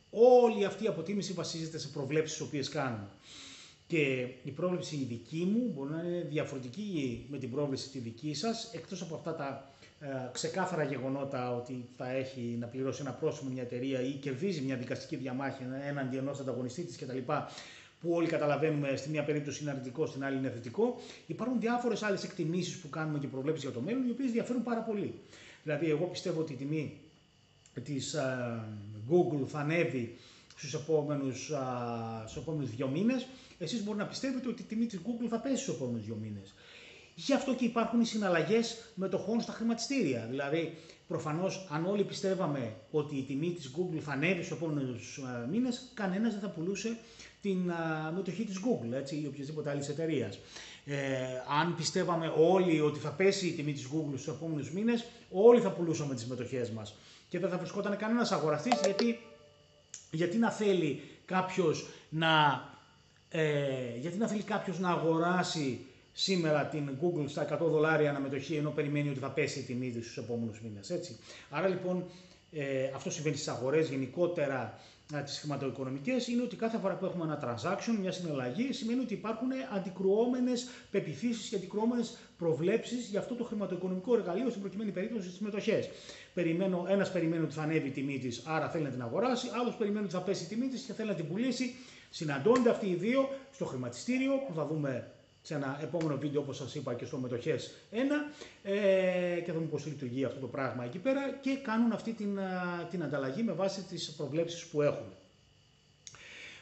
όλη 0.10 0.66
αυτή 0.66 0.84
η 0.84 0.88
αποτίμηση 0.88 1.34
βασίζεται 1.34 1.78
σε 1.78 1.88
προβλέψεις 1.88 2.38
τις 2.38 2.48
οποίες 2.48 2.70
κάνουμε. 2.70 3.08
Και 3.92 4.28
η 4.44 4.52
πρόβλεψη 4.52 4.96
η 4.96 5.04
δική 5.10 5.52
μου 5.54 5.72
μπορεί 5.76 5.92
να 5.92 6.02
είναι 6.04 6.26
διαφορετική 6.30 7.26
με 7.30 7.38
την 7.38 7.52
πρόβλεψη 7.52 7.90
τη 7.90 8.00
δική 8.00 8.34
σας, 8.34 8.72
εκτός 8.74 9.02
από 9.02 9.16
αυτά 9.16 9.36
τα 9.36 9.72
ε, 10.00 10.08
ξεκάθαρα 10.32 10.84
γεγονότα 10.84 11.56
ότι 11.56 11.86
θα 11.98 12.10
έχει 12.12 12.58
να 12.60 12.68
πληρώσει 12.68 13.02
ένα 13.02 13.12
πρόσωπο 13.12 13.50
μια 13.52 13.62
εταιρεία 13.62 14.02
ή 14.02 14.12
κερδίζει 14.12 14.62
μια 14.62 14.76
δικαστική 14.76 15.16
διαμάχη 15.16 15.64
έναντι 15.88 16.18
ενός 16.18 16.40
ανταγωνιστή 16.40 16.84
της 16.84 16.98
κτλ 16.98 17.18
που 18.02 18.12
όλοι 18.12 18.28
καταλαβαίνουμε 18.28 18.96
στη 18.96 19.10
μία 19.10 19.24
περίπτωση 19.24 19.62
είναι 19.62 19.72
αρνητικό, 19.72 20.06
στην 20.06 20.24
άλλη 20.24 20.38
είναι 20.38 20.50
θετικό. 20.50 20.96
Υπάρχουν 21.28 21.60
διάφορες 21.60 22.04
άλλες 22.04 22.24
εκτιμήσεις 22.24 22.78
που 22.78 22.90
κάνουμε 22.90 23.20
και 23.20 23.28
προβλέψεις 23.28 23.64
για 23.64 23.74
το 23.74 23.80
μέλλον, 23.82 24.08
οι 24.08 24.12
οποίες 24.12 24.32
διαφέρουν 24.32 24.64
πάρα 24.64 24.82
πολύ. 24.82 25.14
Δηλαδή, 25.64 25.90
εγώ 25.90 26.06
πιστεύω 26.06 26.40
ότι 26.40 26.54
η 26.54 26.56
τιμή 26.56 26.98
της 27.84 28.16
Google 29.10 29.46
θα 29.48 29.60
ανέβει 29.60 30.16
στους 30.58 30.74
επόμενους 30.74 31.52
επόμενους 32.38 32.70
δύο 32.70 32.88
μήνες. 32.88 33.28
Εσείς 33.58 33.84
μπορεί 33.84 33.98
να 33.98 34.06
πιστεύετε 34.06 34.48
ότι 34.48 34.62
η 34.62 34.66
τιμή 34.66 34.86
της 34.86 35.00
Google 35.00 35.28
θα 35.30 35.40
πέσει 35.40 35.62
στους 35.62 35.76
επόμενους 35.76 36.06
δύο 36.06 36.16
μήνες. 36.16 36.54
Γι' 37.16 37.34
αυτό 37.34 37.56
και 37.56 37.66
υπάρχουν 37.66 38.02
οι 38.02 38.06
συναλλαγές 38.06 38.92
μετοχών 38.96 39.42
στα 39.42 39.52
χρηματιστήρια. 39.52 40.28
Δηλαδή, 40.30 40.78
προφανώς, 41.08 41.68
αν 41.72 41.86
όλοι 41.86 42.04
πιστεύαμε 42.04 42.76
ότι 42.92 43.16
η 43.18 43.24
τιμή 43.24 43.52
της 43.52 43.72
Google 43.78 44.00
θα 44.00 44.12
ανέβει 44.12 44.44
στους 44.44 44.58
επόμενους 44.58 45.20
μήνες, 45.50 45.92
κανένας 45.94 46.32
δεν 46.32 46.42
θα 46.42 46.50
πουλούσε 46.50 46.98
την 47.42 47.72
μετοχή 48.14 48.44
της 48.44 48.58
Google 48.58 48.94
έτσι, 48.94 49.22
ή 49.24 49.28
οποιασδήποτε 49.28 49.70
άλλης 49.70 49.90
εταιρείας. 49.90 50.40
Ε, 50.86 50.96
αν 51.62 51.76
πιστεύαμε 51.76 52.34
όλοι 52.38 52.82
ότι 52.82 53.00
θα 53.00 53.10
πέσει 53.10 53.48
η 53.48 53.52
τιμή 53.52 53.74
της 53.74 53.88
Google 53.88 54.14
στους 54.18 54.28
επόμενους 54.28 54.72
μήνες, 54.72 55.06
όλοι 55.32 55.62
θα 55.62 55.72
πουλούσαμε 55.72 56.16
τις 56.16 56.26
μετοχές 56.26 56.70
μας. 56.70 56.96
Και 57.30 57.40
δεν 57.40 57.50
θα 57.50 57.58
βρισκόταν 57.58 57.98
κανένας 57.98 58.32
αγοραστής, 58.32 58.80
γιατί, 58.84 59.20
γιατί 60.12 60.38
να 60.38 60.52
θέλει 60.52 61.02
κάποιος 61.26 61.88
να, 62.10 62.64
ε, 63.30 63.98
γιατί 64.00 64.18
να 64.18 64.28
θέλει 64.28 64.44
κάποιος 64.44 64.80
να 64.80 64.90
αγοράσει 64.90 65.86
σήμερα 66.14 66.66
την 66.66 66.90
Google 67.02 67.26
στα 67.28 67.42
100 67.42 67.70
δολάρια 67.70 68.10
αναμετοχή 68.10 68.56
ενώ 68.56 68.70
περιμένει 68.70 69.10
ότι 69.10 69.20
θα 69.20 69.32
πέσει 69.32 69.60
η 69.60 69.64
τιμή 69.64 69.90
της 69.92 70.04
στους 70.04 70.18
επόμενους 70.18 70.62
μήνες. 70.62 70.90
Έτσι; 70.90 71.18
Άρα 71.50 71.68
λοιπόν 71.68 72.06
ε, 72.52 72.92
αυτό 72.96 73.10
συμβαίνει 73.12 73.36
στις 73.36 73.48
αγορές 73.48 73.90
γενικότερα 73.90 74.80
τις 75.20 75.40
χρηματοοικονομικές 75.40 76.28
είναι 76.28 76.42
ότι 76.42 76.56
κάθε 76.56 76.78
φορά 76.78 76.96
που 76.96 77.06
έχουμε 77.06 77.24
ένα 77.24 77.40
transaction, 77.44 77.98
μια 78.02 78.12
συναλλαγή, 78.12 78.74
σημαίνει 78.74 79.00
ότι 79.00 79.14
υπάρχουν 79.14 79.48
αντικρουόμενες 79.76 80.70
πεπιθήσεις 80.92 81.50
και 81.50 81.56
αντικρουόμενες 81.56 82.18
προβλέψεις 82.38 83.08
για 83.08 83.20
αυτό 83.20 83.36
το 83.36 83.44
χρηματοοικονομικό 83.44 84.14
εργαλείο 84.16 84.50
στην 84.50 84.62
προκειμένη 84.62 84.92
περίπτωση 84.92 85.28
στις 85.28 85.40
μετοχές. 85.40 85.90
Περιμένω, 86.34 86.86
ένας 86.90 87.12
περιμένει 87.12 87.44
ότι 87.44 87.54
θα 87.54 87.62
ανέβει 87.62 87.88
η 87.88 87.92
τιμή 87.92 88.20
της, 88.20 88.44
άρα 88.46 88.70
θέλει 88.70 88.84
να 88.84 88.90
την 88.90 89.02
αγοράσει, 89.02 89.48
άλλος 89.62 89.76
περιμένει 89.76 90.06
ότι 90.06 90.14
θα 90.14 90.22
πέσει 90.22 90.44
η 90.44 90.48
τιμή 90.48 90.68
της 90.68 90.82
και 90.82 90.94
θέλει 90.94 91.10
να 91.10 91.16
την 91.16 91.28
πουλήσει. 91.28 91.76
Συναντώνται 92.10 92.70
αυτοί 92.70 92.86
οι 92.88 92.96
δύο 92.96 93.30
στο 93.52 93.66
χρηματιστήριο 93.66 94.34
που 94.48 94.54
θα 94.54 94.66
δούμε 94.66 95.12
σε 95.42 95.54
ένα 95.54 95.80
επόμενο 95.82 96.18
βίντεο 96.18 96.42
όπως 96.42 96.58
σας 96.58 96.76
είπα 96.76 96.94
και 96.94 97.06
στο 97.06 97.18
μετοχές 97.18 97.74
1 97.92 97.96
ε, 98.64 98.74
και 99.40 99.44
θα 99.48 99.54
δούμε 99.54 99.66
πώς 99.66 99.86
λειτουργεί 99.86 100.24
αυτό 100.26 100.40
το 100.40 100.48
πράγμα 100.48 100.84
εκεί 100.86 100.98
πέρα 100.98 101.30
και 101.42 101.56
κάνουν 101.64 101.92
αυτή 101.92 102.12
την, 102.14 102.40
την 102.90 103.04
ανταλλαγή 103.04 103.44
με 103.44 103.52
βάση 103.52 103.82
τις 103.84 104.12
προβλέψεις 104.12 104.66
που 104.66 104.82
έχουμε. 104.82 105.12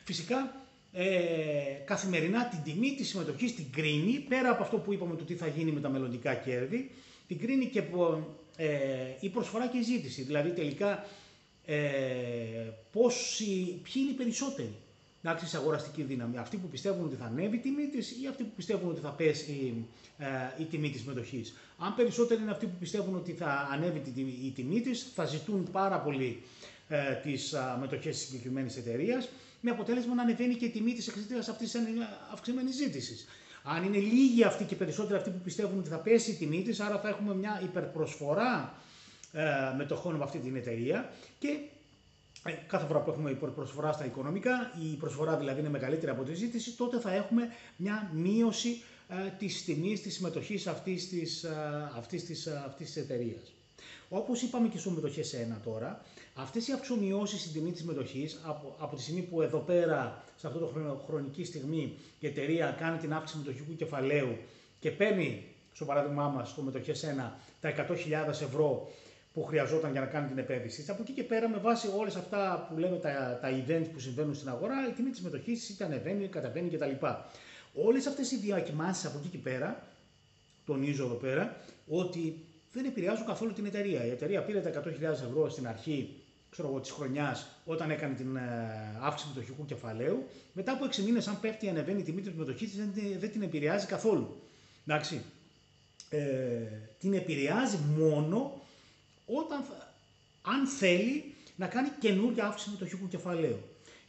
Φυσικά 0.03 0.55
ε, 0.93 1.05
καθημερινά 1.86 2.48
την 2.48 2.59
τιμή 2.63 2.95
της 2.95 3.07
συμμετοχής 3.07 3.55
την 3.55 3.65
κρίνει, 3.71 4.25
πέρα 4.29 4.50
από 4.50 4.63
αυτό 4.63 4.77
που 4.77 4.93
είπαμε 4.93 5.15
το 5.15 5.24
τι 5.24 5.36
θα 5.36 5.48
γίνει 5.48 5.71
με 5.71 5.79
τα 5.79 5.89
μελλοντικά 5.89 6.33
κέρδη, 6.33 6.91
την 7.27 7.39
κρίνει 7.39 7.65
και 7.65 7.83
ε, 8.57 8.67
η 9.19 9.29
προσφορά 9.29 9.67
και 9.67 9.77
η 9.77 9.81
ζήτηση. 9.81 10.21
Δηλαδή 10.21 10.50
τελικά 10.50 11.05
ε, 11.65 11.77
πόσοι, 12.91 13.79
ποιοι 13.83 13.93
είναι 13.95 14.12
οι 14.12 14.13
περισσότεροι 14.13 14.74
εντάξει, 15.24 15.48
σε 15.48 15.58
αγοραστική 15.58 16.04
δύναμη. 16.04 16.38
Αυτοί 16.38 16.58
που 16.58 16.68
πιστεύουν 16.68 17.06
ότι 17.06 17.16
θα 17.16 17.26
ανέβει 17.26 17.56
η 17.56 17.60
τιμή 17.60 17.88
της 17.88 18.12
ή 18.12 18.28
αυτοί 18.30 18.44
που 18.44 18.52
πιστεύουν 18.56 18.90
ότι 18.90 19.00
θα 19.00 19.10
πέσει 19.10 19.52
η, 19.52 19.86
ε, 20.18 20.26
η 20.58 20.64
τιμή 20.66 20.90
της 20.90 21.04
μετοχή. 21.04 21.42
Αν 21.78 21.96
περισσότεροι 21.96 22.42
είναι 22.42 22.52
αυτοί 22.52 22.66
που 22.66 22.78
πιστεύουν 22.80 23.16
ότι 23.16 23.32
θα 23.32 23.70
ανέβει 23.72 24.02
η 24.46 24.52
τιμή 24.56 24.82
της, 24.82 25.12
θα 25.16 25.26
ζητούν 25.26 25.68
πάρα 25.72 26.00
πολύ 26.00 26.42
ε, 26.88 27.14
τις 27.24 27.54
μετοχές 27.80 28.18
της 28.18 28.28
συγκεκριμένης 28.28 28.78
εταιρείας, 28.78 29.30
με 29.62 29.72
αποτέλεσμα 29.72 30.14
να 30.16 30.22
ανεβαίνει 30.22 30.56
και 30.56 30.66
η 30.66 30.70
τιμή 30.70 30.94
της 30.94 31.08
εξαιτίας 31.08 31.48
αυτής 31.50 31.72
της 31.72 31.82
αυξημένης 32.34 32.76
ζήτησης. 32.76 33.26
Αν 33.64 33.84
είναι 33.84 33.98
λίγοι 33.98 34.44
αυτοί 34.44 34.64
και 34.64 34.76
περισσότεροι 34.76 35.16
αυτοί 35.18 35.30
που 35.30 35.40
πιστεύουν 35.44 35.80
ότι 35.80 35.90
θα 35.90 35.98
πέσει 35.98 36.32
η 36.32 36.34
τιμή 36.34 36.62
της, 36.62 36.80
άρα 36.80 37.00
θα 37.00 37.10
έχουμε 37.10 37.36
μια 37.36 37.60
υπερπροσφορά 37.64 38.74
ε, 39.32 39.44
μετοχών 39.78 40.16
από 40.16 40.24
αυτή 40.24 40.38
την 40.38 40.56
εταιρεία 40.56 41.10
και 41.40 41.48
ε, 41.48 41.58
κάθε 42.67 42.86
φορά 42.86 43.00
που 43.00 43.10
έχουμε 43.10 43.31
προσφορά 43.31 43.91
στα 43.91 44.05
οικονομικά, 44.05 44.72
η 44.93 44.96
προσφορά 44.96 45.38
δηλαδή 45.38 45.60
είναι 45.60 45.69
μεγαλύτερη 45.69 46.12
από 46.12 46.24
τη 46.24 46.34
ζήτηση, 46.34 46.72
τότε 46.77 47.00
θα 47.00 47.13
έχουμε 47.13 47.48
μια 47.75 48.10
μείωση 48.13 48.81
ε, 49.10 49.29
της 49.38 49.63
τιμής 49.63 50.01
της 50.01 50.13
συμμετοχής 50.13 50.67
αυτής 50.67 51.10
της, 51.10 51.43
ε, 51.43 51.91
αυτής 51.98 52.25
της, 52.25 52.48
αυτής 52.48 52.91
της 52.91 53.03
εταιρείας. 53.03 53.53
Όπως 54.10 54.41
είπαμε 54.41 54.67
και 54.67 54.77
στο 54.77 54.89
μετοχές 54.89 55.34
1 55.34 55.60
τώρα, 55.63 56.01
αυτές 56.34 56.67
οι 56.67 56.72
αυξομοιώσεις 56.72 57.39
στην 57.39 57.53
τιμή 57.53 57.72
της 57.72 57.84
μετοχής, 57.84 58.39
από, 58.43 58.75
από 58.79 58.96
τη 58.96 59.01
στιγμή 59.01 59.22
που 59.22 59.41
εδώ 59.41 59.58
πέρα, 59.60 60.24
σε 60.36 60.48
αυτό 60.48 60.60
το 60.60 61.01
χρονική 61.08 61.43
στιγμή, 61.43 61.93
η 62.19 62.27
εταιρεία 62.27 62.75
κάνει 62.79 62.98
την 62.98 63.13
αύξηση 63.13 63.39
μετοχικού 63.39 63.75
κεφαλαίου 63.75 64.38
και 64.79 64.91
παίρνει, 64.91 65.43
στο 65.74 65.86
παράδειγμά 65.86 66.27
μας, 66.27 66.50
στο 66.50 66.62
μετοχές 66.62 67.03
1, 67.03 67.31
τα 67.62 67.69
100.000 67.69 68.29
ευρώ 68.29 68.91
που 69.39 69.46
χρειαζόταν 69.46 69.91
για 69.91 70.00
να 70.01 70.05
κάνει 70.08 70.27
την 70.27 70.38
επένδυση. 70.38 70.86
Από 70.88 71.01
εκεί 71.01 71.12
και 71.12 71.24
πέρα, 71.24 71.50
με 71.50 71.58
βάση 71.58 71.89
όλες 71.98 72.15
αυτά 72.15 72.67
που 72.69 72.77
λέμε 72.79 72.98
τα, 72.98 73.39
τα 73.41 73.50
events 73.50 73.88
που 73.93 74.00
συμβαίνουν 74.00 74.36
στην 74.36 74.50
αγορά, 74.50 74.88
η 74.89 74.91
τιμή 74.91 75.10
της 75.10 75.22
μετοχή 75.22 75.51
είτε 75.72 75.84
ανεβαίνει, 75.84 76.27
κατεβαίνει 76.27 76.69
κτλ. 76.69 77.05
Όλες 77.74 78.05
αυτές 78.05 78.31
οι 78.31 78.38
διακοιμάσεις 78.38 79.05
από 79.05 79.17
εκεί 79.17 79.27
και 79.27 79.38
πέρα, 79.38 79.84
τονίζω 80.65 81.05
εδώ 81.05 81.13
πέρα, 81.13 81.55
ότι 81.88 82.46
δεν 82.74 82.86
επηρεάζουν 82.86 83.25
καθόλου 83.25 83.53
την 83.53 83.65
εταιρεία. 83.65 84.05
Η 84.05 84.10
εταιρεία 84.10 84.41
πήρε 84.41 84.60
τα 84.60 84.84
100.000 84.84 85.01
ευρώ 85.01 85.50
στην 85.50 85.67
αρχή 85.67 86.15
ξέρω 86.50 86.79
της 86.79 86.91
χρονιάς 86.91 87.48
όταν 87.65 87.91
έκανε 87.91 88.13
την 88.13 88.36
ε, 88.36 88.41
αύξηση 89.01 89.31
μετοχικού 89.34 89.65
κεφαλαίου. 89.65 90.27
Μετά 90.53 90.72
από 90.72 90.86
6 90.86 90.96
μήνες, 90.98 91.27
αν 91.27 91.39
πέφτει 91.39 91.65
ή 91.65 91.69
ανεβαίνει 91.69 92.00
η 92.00 92.03
τιμή 92.03 92.22
της 92.22 92.34
μετοχής, 92.34 92.75
δεν, 92.75 92.93
δεν 93.19 93.31
την 93.31 93.41
επηρεάζει 93.41 93.86
καθόλου. 93.86 94.41
Εντάξει. 94.88 95.22
Ε, 96.10 96.19
την 97.00 97.13
επηρεάζει 97.13 97.77
μόνο 97.98 98.62
όταν, 99.38 99.65
αν 100.41 100.67
θέλει 100.67 101.33
να 101.55 101.67
κάνει 101.67 101.89
καινούργια 102.00 102.45
αύξηση 102.45 102.69
μετοχικού 102.69 103.07
κεφαλαίου. 103.07 103.59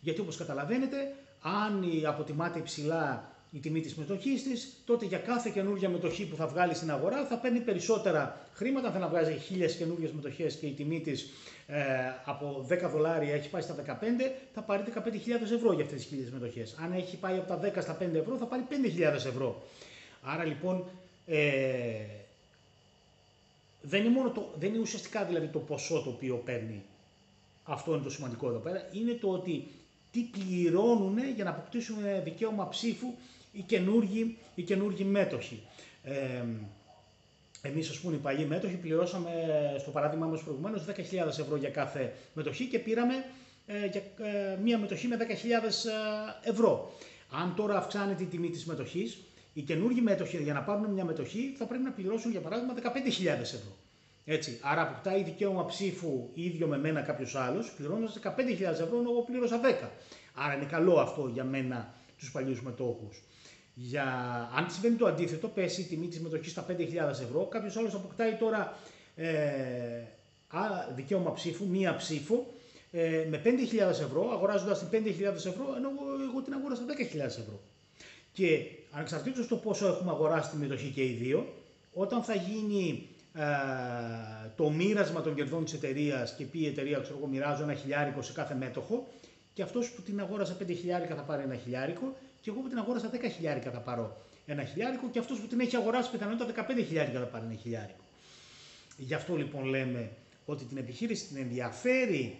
Γιατί 0.01 0.21
όπως 0.21 0.37
καταλαβαίνετε, 0.37 1.15
αν 1.43 1.85
αποτιμάται 2.07 2.59
υψηλά 2.59 3.31
η 3.53 3.59
τιμή 3.59 3.81
της 3.81 3.95
μετοχής 3.95 4.43
της, 4.43 4.83
τότε 4.85 5.05
για 5.05 5.19
κάθε 5.19 5.51
καινούργια 5.55 5.89
μετοχή 5.89 6.27
που 6.27 6.37
θα 6.37 6.47
βγάλει 6.47 6.75
στην 6.75 6.91
αγορά 6.91 7.25
θα 7.25 7.37
παίρνει 7.37 7.61
περισσότερα 7.61 8.41
χρήματα. 8.55 8.87
Αν 8.87 8.93
θα 8.93 8.99
να 8.99 9.09
βγάζει 9.09 9.39
χίλιες 9.39 9.77
καινούργιες 9.77 10.13
μετοχές 10.13 10.55
και 10.55 10.67
η 10.67 10.73
τιμή 10.73 11.01
της 11.01 11.31
ε, 11.67 11.83
από 12.25 12.67
10 12.71 12.91
δολάρια 12.93 13.35
έχει 13.35 13.49
πάει 13.49 13.63
στα 13.63 13.75
15, 13.87 13.91
θα 14.55 14.63
πάρει 14.63 14.83
15.000 14.95 15.01
ευρώ 15.53 15.73
για 15.73 15.85
αυτές 15.85 15.99
τις 16.01 16.09
χίλιες 16.09 16.31
μετοχές. 16.31 16.77
Αν 16.83 16.93
έχει 16.93 17.17
πάει 17.17 17.37
από 17.37 17.49
τα 17.49 17.61
10 17.61 17.83
στα 17.83 17.97
5 18.01 18.15
ευρώ, 18.15 18.37
θα 18.37 18.45
πάρει 18.47 18.67
5.000 18.71 19.01
ευρώ. 19.13 19.63
Άρα 20.23 20.45
λοιπόν 20.45 20.85
ε, 21.27 21.39
δεν 23.83 24.01
είναι, 24.05 24.11
μόνο 24.15 24.31
το, 24.31 24.55
δεν 24.59 24.69
είναι 24.69 24.79
ουσιαστικά 24.79 25.25
δηλαδή 25.25 25.47
το 25.47 25.59
ποσό 25.59 26.03
το 26.03 26.11
οποίο 26.11 26.37
παίρνει. 26.37 26.83
Αυτό 27.63 27.93
είναι 27.95 28.03
το 28.03 28.11
σημαντικό 28.11 28.49
εδώ 28.49 28.59
πέρα. 28.59 28.89
Είναι 28.93 29.13
το 29.13 29.29
ότι 29.29 29.67
τι 30.13 30.21
πληρώνουν 30.21 31.19
για 31.35 31.45
να 31.45 31.51
αποκτήσουν 31.51 31.97
δικαίωμα 32.25 32.69
ψήφου 32.69 33.15
οι 33.53 33.61
καινούργοι, 33.63 34.37
οι 34.55 34.63
καινούργοι 34.63 35.05
μέτοχοι. 35.05 35.63
Ε, 36.03 36.45
εμείς, 37.63 37.91
ας 37.91 37.99
πούμε, 37.99 38.15
οι 38.15 38.19
παλιοί 38.19 38.47
μέτοχοι 38.49 38.77
πληρώσαμε, 38.77 39.31
στο 39.79 39.91
παράδειγμα 39.91 40.27
μας 40.27 40.43
προηγουμένως, 40.43 40.85
10.000 40.85 41.39
ευρώ 41.39 41.57
για 41.57 41.71
κάθε 41.71 42.13
μετοχή 42.35 42.65
και 42.67 42.79
πήραμε 42.79 43.15
ε, 43.67 43.87
για, 43.87 44.03
ε, 44.27 44.57
μία 44.63 44.79
μετοχή 44.79 45.07
με 45.07 45.17
10.000 45.17 45.25
ε, 46.45 46.51
ευρώ. 46.51 46.93
Αν 47.31 47.55
τώρα 47.57 47.77
αυξάνεται 47.77 48.23
η 48.23 48.27
τιμή 48.27 48.51
της 48.51 48.65
μετοχής, 48.67 49.19
οι 49.53 49.63
καινούργοι 49.63 50.01
μέτοχοι 50.01 50.37
για 50.43 50.53
να 50.53 50.63
πάρουν 50.63 50.91
μια 50.91 51.05
μετοχή 51.05 51.55
θα 51.59 51.65
πρέπει 51.65 51.83
να 51.83 51.91
πληρώσουν 51.91 52.31
για 52.31 52.41
παράδειγμα 52.41 52.75
15.000 52.75 53.27
ευρώ. 53.41 53.77
Έτσι. 54.25 54.59
Άρα 54.63 54.83
αποκτάει 54.83 55.23
δικαίωμα 55.23 55.67
ψήφου 55.67 56.29
ίδιο 56.35 56.67
με 56.67 56.79
μένα 56.79 57.01
κάποιος 57.01 57.35
άλλος, 57.35 57.73
πληρώνοντας 57.77 58.19
15.000 58.23 58.61
ευρώ 58.61 58.99
ενώ 58.99 59.11
εγώ 59.11 59.23
πλήρωσα 59.23 59.61
10. 59.83 59.89
Άρα 60.35 60.55
είναι 60.55 60.65
καλό 60.65 61.01
αυτό 61.01 61.31
για 61.33 61.45
μένα 61.45 61.95
τους 62.19 62.31
παλιούς 62.31 62.63
μετόχους. 62.63 63.23
Για... 63.75 64.05
Αν 64.57 64.71
συμβαίνει 64.71 64.97
το 64.97 65.07
αντίθετο, 65.07 65.49
πέσει 65.49 65.81
η 65.81 65.85
τιμή 65.85 66.07
της 66.07 66.21
μετοχής 66.21 66.51
στα 66.51 66.67
5.000 66.69 66.75
ευρώ, 67.09 67.47
κάποιος 67.47 67.77
άλλος 67.77 67.95
αποκτάει 67.95 68.35
τώρα 68.35 68.77
ε, 69.17 69.27
δικαίωμα 70.95 71.33
ψήφου, 71.33 71.67
μία 71.67 71.97
ψήφο, 71.97 72.47
ε, 72.91 73.27
με 73.31 73.43
5.000 73.45 73.51
ευρώ, 73.89 74.31
αγοράζοντας 74.33 74.79
την 74.79 74.89
5.000 74.89 75.21
ευρώ, 75.23 75.75
ενώ 75.77 75.91
εγώ, 75.91 76.23
εγώ 76.31 76.43
την 76.43 76.53
αγόρασα 76.55 76.83
10.000 77.15 77.19
ευρώ. 77.19 77.61
Και 78.33 78.61
ανεξαρτήτως 78.91 79.47
το 79.49 79.57
πόσο 79.57 79.87
έχουμε 79.87 80.11
αγοράσει 80.11 80.51
τη 80.51 80.57
μετοχή 80.57 80.89
και 80.91 81.03
οι 81.05 81.13
δύο, 81.13 81.55
όταν 81.93 82.23
θα 82.23 82.35
γίνει 82.35 83.09
ε, 83.35 83.43
το 84.57 84.71
μοίρασμα 84.71 85.21
των 85.23 85.35
κερδών 85.35 85.65
της 85.65 85.73
εταιρείας 85.73 86.35
και 86.35 86.45
πει 86.45 86.59
η 86.59 86.67
εταιρεία, 86.67 86.99
ξέρω 86.99 87.17
εγώ, 87.19 87.27
μοιράζω 87.27 87.63
ένα 87.63 87.75
χιλιάρικο 87.75 88.23
σε 88.23 88.33
κάθε 88.33 88.55
μέτοχο 88.55 89.07
και 89.55 89.63
αυτός 89.63 89.91
που 89.91 90.03
την 90.03 90.21
αγόρασε 90.21 90.57
5 90.63 90.67
χιλιάρικα 90.67 91.15
θα 91.15 91.23
πάρει 91.23 91.43
ένα 91.43 91.55
χιλιάρικο 91.57 92.17
και 92.41 92.51
εγώ 92.51 92.61
που 92.61 92.69
την 92.69 92.79
αγόρασα 92.79 93.11
10 93.15 93.31
χιλιάρικα 93.35 93.71
θα 93.71 93.79
πάρω 93.79 94.17
ένα 94.47 94.65
χιλιάρικο 94.65 95.09
και 95.11 95.19
αυτός 95.19 95.41
που 95.41 95.47
την 95.47 95.61
έχει 95.61 95.77
αγοράσει 95.77 96.11
πιθανότητα 96.11 96.67
15 96.69 96.85
χιλιάρικα 96.87 97.19
θα 97.19 97.25
πάρει 97.27 97.45
ένα 97.45 97.55
χιλιάρικο. 97.55 98.05
Γι' 98.97 99.15
αυτό 99.15 99.37
λοιπόν 99.37 99.65
λέμε 99.65 100.11
ότι 100.45 100.65
την 100.65 100.77
επιχείρηση 100.77 101.27
την 101.27 101.37
ενδιαφέρει 101.37 102.39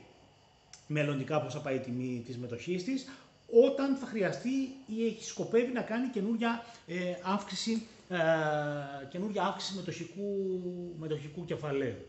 μελλοντικά 0.87 1.41
πώς 1.43 1.53
θα 1.53 1.61
πάει 1.61 1.75
η 1.77 1.79
τιμή 1.79 2.23
της 2.27 2.39
μετοχής 2.39 2.85
της, 2.85 3.09
όταν 3.53 3.97
θα 3.97 4.07
χρειαστεί 4.07 4.51
ή 4.87 5.07
έχει 5.07 5.25
σκοπεύει 5.25 5.73
να 5.73 5.81
κάνει 5.83 6.09
καινούργια 6.09 6.65
ε, 6.87 6.95
αύξηση, 7.23 7.83
ε, 8.09 8.17
καινούργια 9.09 9.43
αύξηση 9.43 9.75
μετοχικού, 9.77 10.55
μετοχικού 10.99 11.45
κεφαλαίου. 11.45 12.07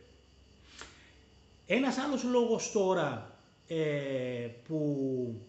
Ένας 1.67 1.97
άλλος 1.97 2.23
λόγος 2.23 2.71
τώρα 2.71 3.37
ε, 3.67 4.47
που 4.67 5.41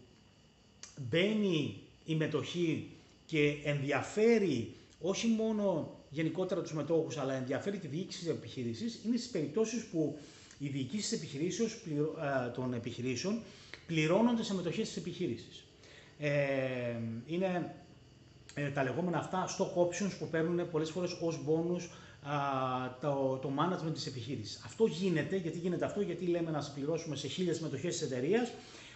μπαίνει 1.10 1.80
η 2.04 2.14
μετοχή 2.14 2.90
και 3.26 3.56
ενδιαφέρει 3.64 4.74
όχι 5.00 5.26
μόνο 5.26 5.96
γενικότερα 6.10 6.60
τους 6.62 6.72
μετόχους, 6.72 7.18
αλλά 7.18 7.34
ενδιαφέρει 7.34 7.78
τη 7.78 7.86
διοίκηση 7.86 8.18
της 8.18 8.28
επιχείρησης, 8.28 9.00
είναι 9.06 9.16
στις 9.16 9.30
περιπτώσεις 9.30 9.84
που 9.84 10.18
οι 10.58 10.68
διοικήσεις 10.68 11.12
ε, 11.12 11.18
των 12.54 12.74
επιχειρήσεων 12.74 13.42
πληρώνονται 13.86 14.42
σε 14.42 14.54
μετοχές 14.54 14.86
της 14.88 14.96
επιχείρησης 14.96 15.64
ε, 16.24 16.30
είναι 17.26 17.74
ε, 18.54 18.68
τα 18.68 18.82
λεγόμενα 18.82 19.18
αυτά 19.18 19.48
stock 19.48 19.82
options 19.82 20.10
που 20.18 20.28
παίρνουν 20.28 20.70
πολλές 20.70 20.90
φορές 20.90 21.16
ως 21.20 21.40
bonus 21.46 21.82
α, 22.30 22.36
το, 23.00 23.38
το 23.42 23.50
management 23.58 23.92
της 23.94 24.06
επιχείρησης. 24.06 24.62
Αυτό 24.64 24.86
γίνεται, 24.86 25.36
γιατί 25.36 25.58
γίνεται 25.58 25.84
αυτό, 25.84 26.00
γιατί 26.00 26.26
λέμε 26.26 26.50
να 26.50 26.70
πληρώσουμε 26.74 27.16
σε 27.16 27.28
χίλιες 27.28 27.60
μετοχές 27.60 27.98
της 27.98 28.10
εταιρείας 28.10 28.52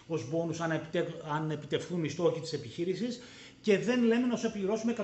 ως 0.07 0.27
bonus 0.31 0.55
αν, 0.59 0.71
επιτε, 0.71 1.07
αν 1.31 1.51
επιτευχθούν 1.51 2.03
οι 2.03 2.09
στόχοι 2.09 2.39
της 2.39 2.53
επιχείρησης 2.53 3.19
και 3.61 3.79
δεν 3.79 4.03
λέμε 4.03 4.27
να 4.27 4.35
σου 4.35 4.51
πληρώσουμε 4.51 4.95
100.000 4.97 5.03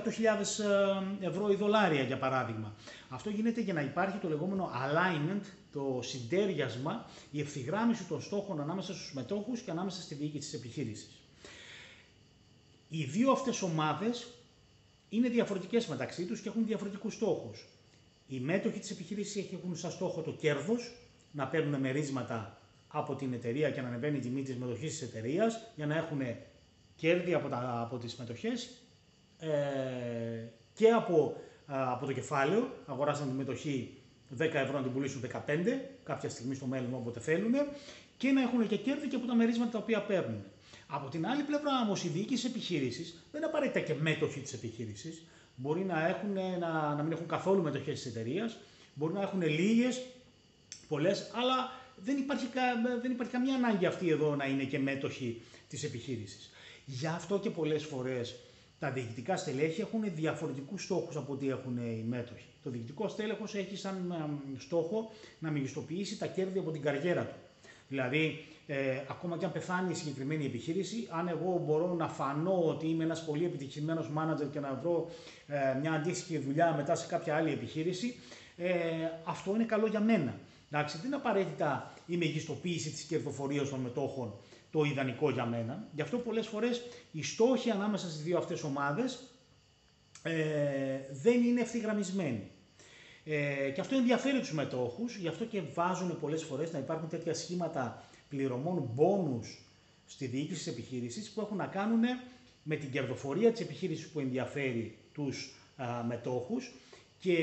ε, 1.20 1.26
ευρώ 1.26 1.50
ή 1.50 1.54
δολάρια 1.54 2.02
για 2.02 2.18
παράδειγμα. 2.18 2.74
Αυτό 3.08 3.30
γίνεται 3.30 3.60
για 3.60 3.72
να 3.72 3.80
υπάρχει 3.80 4.18
το 4.18 4.28
λεγόμενο 4.28 4.70
alignment, 4.72 5.44
το 5.72 5.98
συντέριασμα, 6.02 7.06
η 7.30 7.40
ευθυγράμμιση 7.40 8.04
των 8.04 8.20
στόχων 8.20 8.60
ανάμεσα 8.60 8.92
στους 8.94 9.12
μετόχους 9.14 9.60
και 9.60 9.70
ανάμεσα 9.70 10.02
στη 10.02 10.14
διοίκηση 10.14 10.50
της 10.50 10.60
επιχείρησης. 10.60 11.08
Οι 12.96 13.04
δύο 13.04 13.30
αυτές 13.30 13.62
ομάδες 13.62 14.26
είναι 15.08 15.28
διαφορετικές 15.28 15.86
μεταξύ 15.86 16.24
τους 16.24 16.40
και 16.40 16.48
έχουν 16.48 16.66
διαφορετικούς 16.66 17.14
στόχους. 17.14 17.66
Οι 18.26 18.40
μέτοχοι 18.40 18.78
της 18.78 18.90
επιχείρησης 18.90 19.52
έχουν 19.52 19.76
σαν 19.76 19.90
στόχο 19.90 20.20
το 20.20 20.32
κέρδος, 20.32 20.92
να 21.32 21.46
παίρνουν 21.46 21.80
μερίσματα 21.80 22.58
από 22.88 23.14
την 23.14 23.32
εταιρεία 23.32 23.70
και 23.70 23.80
να 23.80 23.88
ανεβαίνει 23.88 24.16
η 24.16 24.20
τιμή 24.20 24.42
της 24.42 24.56
μετοχής 24.56 24.98
της 24.98 25.08
εταιρείας 25.08 25.72
για 25.76 25.86
να 25.86 25.96
έχουν 25.96 26.20
κέρδη 26.96 27.34
από, 27.34 27.48
τα, 27.48 27.80
από 27.80 27.98
τις 27.98 28.16
μετοχές 28.16 28.70
ε, 29.38 29.48
και 30.74 30.88
από, 30.90 31.36
από 31.66 32.06
το 32.06 32.12
κεφάλαιο, 32.12 32.72
αγοράσαν 32.86 33.28
τη 33.28 33.34
μετοχή 33.34 33.96
10 34.38 34.40
ευρώ 34.40 34.76
να 34.76 34.82
την 34.82 34.92
πουλήσουν 34.92 35.22
15 35.32 35.38
κάποια 36.04 36.28
στιγμή 36.28 36.54
στο 36.54 36.66
μέλλον 36.66 36.94
όποτε 36.94 37.20
θέλουν 37.20 37.54
και 38.16 38.30
να 38.30 38.42
έχουν 38.42 38.68
και 38.68 38.76
κέρδη 38.76 39.08
και 39.08 39.16
από 39.16 39.26
τα 39.26 39.34
μερίσματα 39.34 39.70
τα 39.70 39.78
οποία 39.78 40.02
παίρνουν. 40.02 40.44
Από 40.96 41.08
την 41.08 41.26
άλλη 41.26 41.42
πλευρά 41.42 41.80
όμως 41.84 42.04
η 42.04 42.08
διοίκηση 42.08 42.46
επιχείρησης 42.46 43.10
δεν 43.30 43.40
είναι 43.40 43.50
απαραίτητα 43.50 43.80
και 43.80 43.94
μέτοχοι 43.94 44.40
της 44.40 44.52
επιχείρησης. 44.52 45.22
Μπορεί 45.56 45.84
να, 45.84 46.06
έχουν, 46.06 46.32
να, 46.58 46.94
να 46.94 47.02
μην 47.02 47.12
έχουν 47.12 47.26
καθόλου 47.26 47.62
μετοχέ 47.62 47.92
της 47.92 48.06
εταιρείας, 48.06 48.56
μπορεί 48.94 49.12
να 49.12 49.20
έχουν 49.20 49.42
λίγες, 49.42 50.02
πολλές, 50.88 51.30
αλλά 51.34 51.72
δεν 51.96 52.16
υπάρχει, 52.16 52.46
δεν 53.02 53.10
υπάρχει 53.10 53.32
καμία 53.32 53.54
ανάγκη 53.54 53.86
αυτή 53.86 54.08
εδώ 54.10 54.36
να 54.36 54.46
είναι 54.46 54.64
και 54.64 54.78
μέτοχοι 54.78 55.42
της 55.68 55.82
επιχείρησης. 55.84 56.50
Γι' 56.84 57.06
αυτό 57.06 57.38
και 57.38 57.50
πολλές 57.50 57.84
φορές 57.84 58.36
τα 58.78 58.90
διοικητικά 58.90 59.36
στελέχη 59.36 59.80
έχουν 59.80 60.14
διαφορετικούς 60.14 60.82
στόχους 60.82 61.16
από 61.16 61.32
ό,τι 61.32 61.48
έχουν 61.48 61.76
οι 61.76 62.04
μέτοχοι. 62.08 62.46
Το 62.62 62.70
διοικητικό 62.70 63.08
στέλεχος 63.08 63.54
έχει 63.54 63.76
σαν 63.76 64.14
στόχο 64.58 65.12
να 65.38 65.50
μεγιστοποιήσει 65.50 66.18
τα 66.18 66.26
κέρδη 66.26 66.58
από 66.58 66.70
την 66.70 66.82
καριέρα 66.82 67.24
του. 67.24 67.34
Δηλαδή, 67.88 68.44
ε, 68.66 69.00
ακόμα 69.08 69.38
και 69.38 69.44
αν 69.44 69.52
πεθάνει 69.52 69.90
η 69.90 69.94
συγκεκριμένη 69.94 70.44
επιχείρηση, 70.44 71.08
αν 71.10 71.28
εγώ 71.28 71.62
μπορώ 71.66 71.94
να 71.94 72.08
φανώ 72.08 72.62
ότι 72.64 72.88
είμαι 72.88 73.04
ένας 73.04 73.24
πολύ 73.24 73.44
επιτυχημένος 73.44 74.10
manager 74.16 74.48
και 74.52 74.60
να 74.60 74.74
βρω 74.82 75.10
ε, 75.46 75.78
μια 75.80 75.92
αντίστοιχη 75.92 76.38
δουλειά 76.38 76.74
μετά 76.76 76.94
σε 76.94 77.06
κάποια 77.06 77.36
άλλη 77.36 77.52
επιχείρηση, 77.52 78.16
ε, 78.56 78.72
αυτό 79.24 79.54
είναι 79.54 79.64
καλό 79.64 79.86
για 79.86 80.00
μένα. 80.00 80.38
Εντάξει, 80.70 80.96
δεν 80.96 81.06
είναι 81.06 81.16
απαραίτητα 81.16 81.92
η 82.06 82.16
μεγιστοποίηση 82.16 82.90
της 82.90 83.02
κερδοφορίας 83.02 83.68
των 83.68 83.80
μετόχων 83.80 84.34
το 84.70 84.82
ιδανικό 84.84 85.30
για 85.30 85.46
μένα. 85.46 85.88
Γι' 85.94 86.02
αυτό 86.02 86.18
πολλές 86.18 86.46
φορές 86.46 86.82
οι 87.12 87.22
στόχοι 87.22 87.70
ανάμεσα 87.70 88.08
στις 88.10 88.22
δύο 88.22 88.38
αυτές 88.38 88.62
ομάδες 88.62 89.18
ε, 90.22 90.32
δεν 91.10 91.42
είναι 91.44 91.60
ευθυγραμμισμένοι. 91.60 92.50
Ε, 93.24 93.70
και 93.70 93.80
αυτό 93.80 93.96
ενδιαφέρει 93.96 94.38
τους 94.38 94.52
μετόχους, 94.52 95.16
γι' 95.16 95.28
αυτό 95.28 95.44
και 95.44 95.62
βάζουν 95.74 96.20
πολλές 96.20 96.42
φορές 96.42 96.72
να 96.72 96.78
υπάρχουν 96.78 97.08
τέτοια 97.08 97.34
σχήματα 97.34 98.04
πληρωμών 98.34 98.90
μπόνους 98.94 99.58
στη 100.06 100.26
διοίκηση 100.26 100.64
της 100.64 100.66
επιχείρησης 100.66 101.30
που 101.30 101.40
έχουν 101.40 101.56
να 101.56 101.66
κάνουν 101.66 102.02
με 102.62 102.76
την 102.76 102.90
κερδοφορία 102.90 103.52
της 103.52 103.60
επιχείρησης 103.60 104.08
που 104.08 104.20
ενδιαφέρει 104.20 104.98
τους 105.12 105.54
α, 105.76 106.02
μετόχους 106.04 106.72
και 107.18 107.38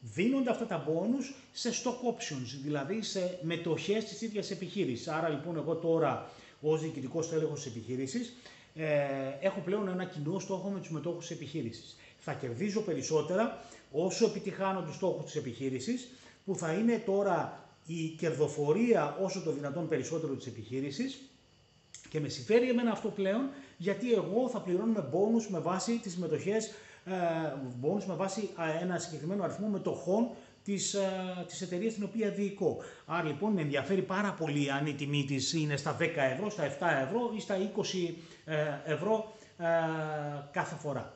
δίνονται 0.00 0.50
αυτά 0.50 0.66
τα 0.66 0.84
bonus 0.88 1.34
σε 1.52 1.70
stock 1.70 2.12
options, 2.12 2.60
δηλαδή 2.62 3.02
σε 3.02 3.38
μετοχές 3.42 4.04
της 4.04 4.20
ίδιας 4.22 4.50
επιχείρησης. 4.50 5.08
Άρα 5.08 5.28
λοιπόν 5.28 5.56
εγώ 5.56 5.74
τώρα 5.74 6.30
ως 6.60 6.80
διοικητικός 6.80 7.28
τέλεχος 7.28 7.62
της 7.62 7.72
επιχείρησης 7.72 8.32
ε, 8.74 9.04
έχω 9.40 9.60
πλέον 9.60 9.88
ένα 9.88 10.04
κοινό 10.04 10.38
στόχο 10.38 10.68
με 10.68 10.78
τους 10.80 10.90
μετόχους 10.90 11.26
της 11.26 11.36
επιχείρησης. 11.36 11.96
Θα 12.18 12.32
κερδίζω 12.32 12.80
περισσότερα 12.80 13.64
όσο 13.92 14.26
επιτυχάνω 14.26 14.82
τους 14.82 14.94
στόχους 14.94 15.24
της 15.24 15.36
επιχείρησης, 15.36 16.08
που 16.44 16.56
θα 16.56 16.72
είναι 16.72 16.98
τώρα 17.06 17.63
η 17.86 18.08
κερδοφορία 18.08 19.16
όσο 19.22 19.40
το 19.40 19.50
δυνατόν 19.50 19.88
περισσότερο 19.88 20.34
της 20.34 20.46
επιχείρησης 20.46 21.18
και 22.08 22.20
με 22.20 22.28
συμφέρει 22.28 22.68
εμένα 22.68 22.90
αυτό 22.90 23.08
πλέον 23.08 23.48
γιατί 23.76 24.12
εγώ 24.12 24.48
θα 24.48 24.60
πληρώνω 24.60 25.08
μπόνους 25.10 25.48
με 25.48 25.58
βάση 25.58 25.98
τις 25.98 26.16
μετοχές, 26.16 26.66
ε, 27.04 27.12
μπόνους 27.76 28.06
με 28.06 28.14
βάση 28.14 28.50
ένα 28.80 28.98
συγκεκριμένο 28.98 29.44
αριθμό 29.44 29.66
μετοχών 29.68 30.28
της, 30.64 30.94
ε, 30.94 31.44
της 31.46 31.60
εταιρείας 31.60 31.94
την 31.94 32.04
οποία 32.04 32.30
διοικώ. 32.30 32.76
Άρα 33.06 33.26
λοιπόν 33.26 33.52
με 33.52 33.60
ενδιαφέρει 33.60 34.02
πάρα 34.02 34.32
πολύ 34.32 34.70
αν 34.72 34.86
η 34.86 34.94
τιμή 34.94 35.24
της 35.24 35.52
είναι 35.52 35.76
στα 35.76 35.96
10 36.00 36.22
ευρώ, 36.22 36.50
στα 36.50 36.62
7 36.64 37.02
ευρώ 37.02 37.32
ή 37.36 37.40
στα 37.40 37.56
20 37.56 38.16
ε, 38.44 38.92
ευρώ 38.92 39.32
κάθε 40.50 40.74
φορά. 40.74 41.12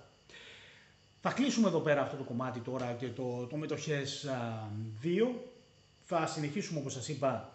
Θα 1.21 1.33
κλείσουμε 1.33 1.69
εδώ 1.69 1.81
πέρα 1.81 2.01
αυτό 2.03 2.17
το 2.17 2.23
κομμάτι 2.23 2.61
τώρα 2.61 2.97
και 2.99 3.07
το, 3.07 3.47
το 3.47 3.57
μετοχές 3.57 4.27
2. 5.03 5.07
Θα 6.11 6.27
συνεχίσουμε 6.27 6.81
όπως 6.81 6.93
σας 6.93 7.09
είπα 7.09 7.53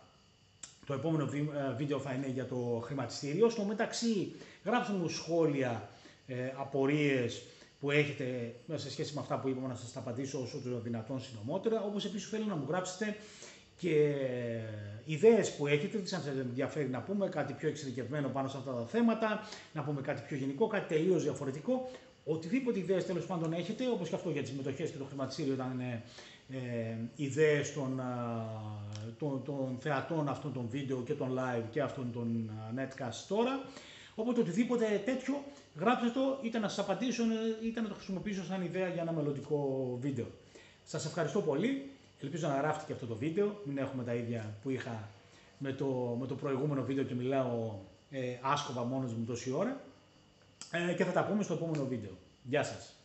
το 0.85 0.93
επόμενο 0.93 1.23
ε, 1.23 1.73
βίντεο 1.77 1.99
θα 1.99 2.13
είναι 2.13 2.27
για 2.27 2.45
το 2.45 2.81
χρηματιστήριο. 2.83 3.49
Στο 3.49 3.63
μεταξύ 3.63 4.31
γράψτε 4.65 4.93
μου 4.93 5.09
σχόλια, 5.09 5.89
ε, 6.27 6.35
απορίες 6.57 7.43
που 7.79 7.91
έχετε 7.91 8.55
σε 8.75 8.91
σχέση 8.91 9.13
με 9.13 9.19
αυτά 9.19 9.39
που 9.39 9.47
είπαμε 9.47 9.67
να 9.67 9.75
σας 9.75 9.91
τα 9.91 9.99
απαντήσω 9.99 10.41
όσο 10.41 10.57
το 10.57 10.79
δυνατόν 10.79 11.21
συντομότερα. 11.21 11.81
Όπως 11.81 12.05
επίσης 12.05 12.29
θέλω 12.29 12.45
να 12.45 12.55
μου 12.55 12.65
γράψετε 12.67 13.15
και 13.77 14.15
ιδέες 15.05 15.55
που 15.55 15.67
έχετε, 15.67 15.97
τις 15.97 16.09
σας 16.09 16.27
ενδιαφέρει 16.27 16.89
να 16.89 16.99
πούμε, 17.01 17.29
κάτι 17.29 17.53
πιο 17.53 17.67
εξειδικευμένο 17.69 18.29
πάνω 18.29 18.47
σε 18.47 18.57
αυτά 18.57 18.71
τα 18.71 18.85
θέματα, 18.85 19.47
να 19.73 19.83
πούμε 19.83 20.01
κάτι 20.01 20.21
πιο 20.27 20.37
γενικό, 20.37 20.67
κάτι 20.67 20.95
τελείως 20.95 21.23
διαφορετικό. 21.23 21.89
Οτιδήποτε 22.25 22.79
ιδέες 22.79 23.05
τέλος 23.05 23.25
πάντων 23.25 23.53
έχετε, 23.53 23.89
όπως 23.89 24.09
και 24.09 24.15
αυτό 24.15 24.29
για 24.29 24.41
τις 24.41 24.51
μετοχές 24.51 24.89
και 24.89 24.97
το 24.97 25.05
χρηματιστήριο 25.05 25.53
ήταν 25.53 25.81
ε, 26.49 26.95
ιδέες 27.15 27.73
των, 27.73 28.01
των, 29.19 29.43
των, 29.43 29.77
θεατών 29.79 30.27
αυτών 30.27 30.53
των 30.53 30.67
βίντεο 30.69 31.01
και 31.01 31.13
των 31.13 31.37
live 31.37 31.63
και 31.71 31.81
αυτών 31.81 32.11
των 32.13 32.49
netcast 32.75 33.25
τώρα. 33.27 33.63
Οπότε 34.15 34.39
οτιδήποτε 34.39 35.01
τέτοιο 35.05 35.43
γράψτε 35.79 36.09
το 36.09 36.39
είτε 36.41 36.59
να 36.59 36.67
σας 36.67 36.79
απαντήσω 36.79 37.23
είτε 37.63 37.81
να 37.81 37.87
το 37.87 37.93
χρησιμοποιήσω 37.93 38.43
σαν 38.43 38.61
ιδέα 38.61 38.87
για 38.87 39.01
ένα 39.01 39.11
μελλοντικό 39.11 39.89
βίντεο. 40.01 40.25
Σας 40.83 41.05
ευχαριστώ 41.05 41.41
πολύ. 41.41 41.89
Ελπίζω 42.21 42.47
να 42.47 42.55
γράφτηκε 42.55 42.93
αυτό 42.93 43.05
το 43.05 43.15
βίντεο, 43.15 43.61
μην 43.63 43.77
έχουμε 43.77 44.03
τα 44.03 44.13
ίδια 44.13 44.55
που 44.63 44.69
είχα 44.69 45.09
με 45.57 45.73
το, 45.73 46.17
με 46.19 46.27
το 46.27 46.35
προηγούμενο 46.35 46.83
βίντεο 46.83 47.03
και 47.03 47.13
μιλάω 47.13 47.75
ε, 48.11 48.37
άσκοπα 48.41 48.83
μόνος 48.83 49.13
μου 49.13 49.25
τόση 49.25 49.51
ώρα. 49.51 49.81
Ε, 50.71 50.93
και 50.93 51.03
θα 51.03 51.11
τα 51.11 51.25
πούμε 51.25 51.43
στο 51.43 51.53
επόμενο 51.53 51.85
βίντεο. 51.85 52.11
Γεια 52.43 52.63
σας! 52.63 53.02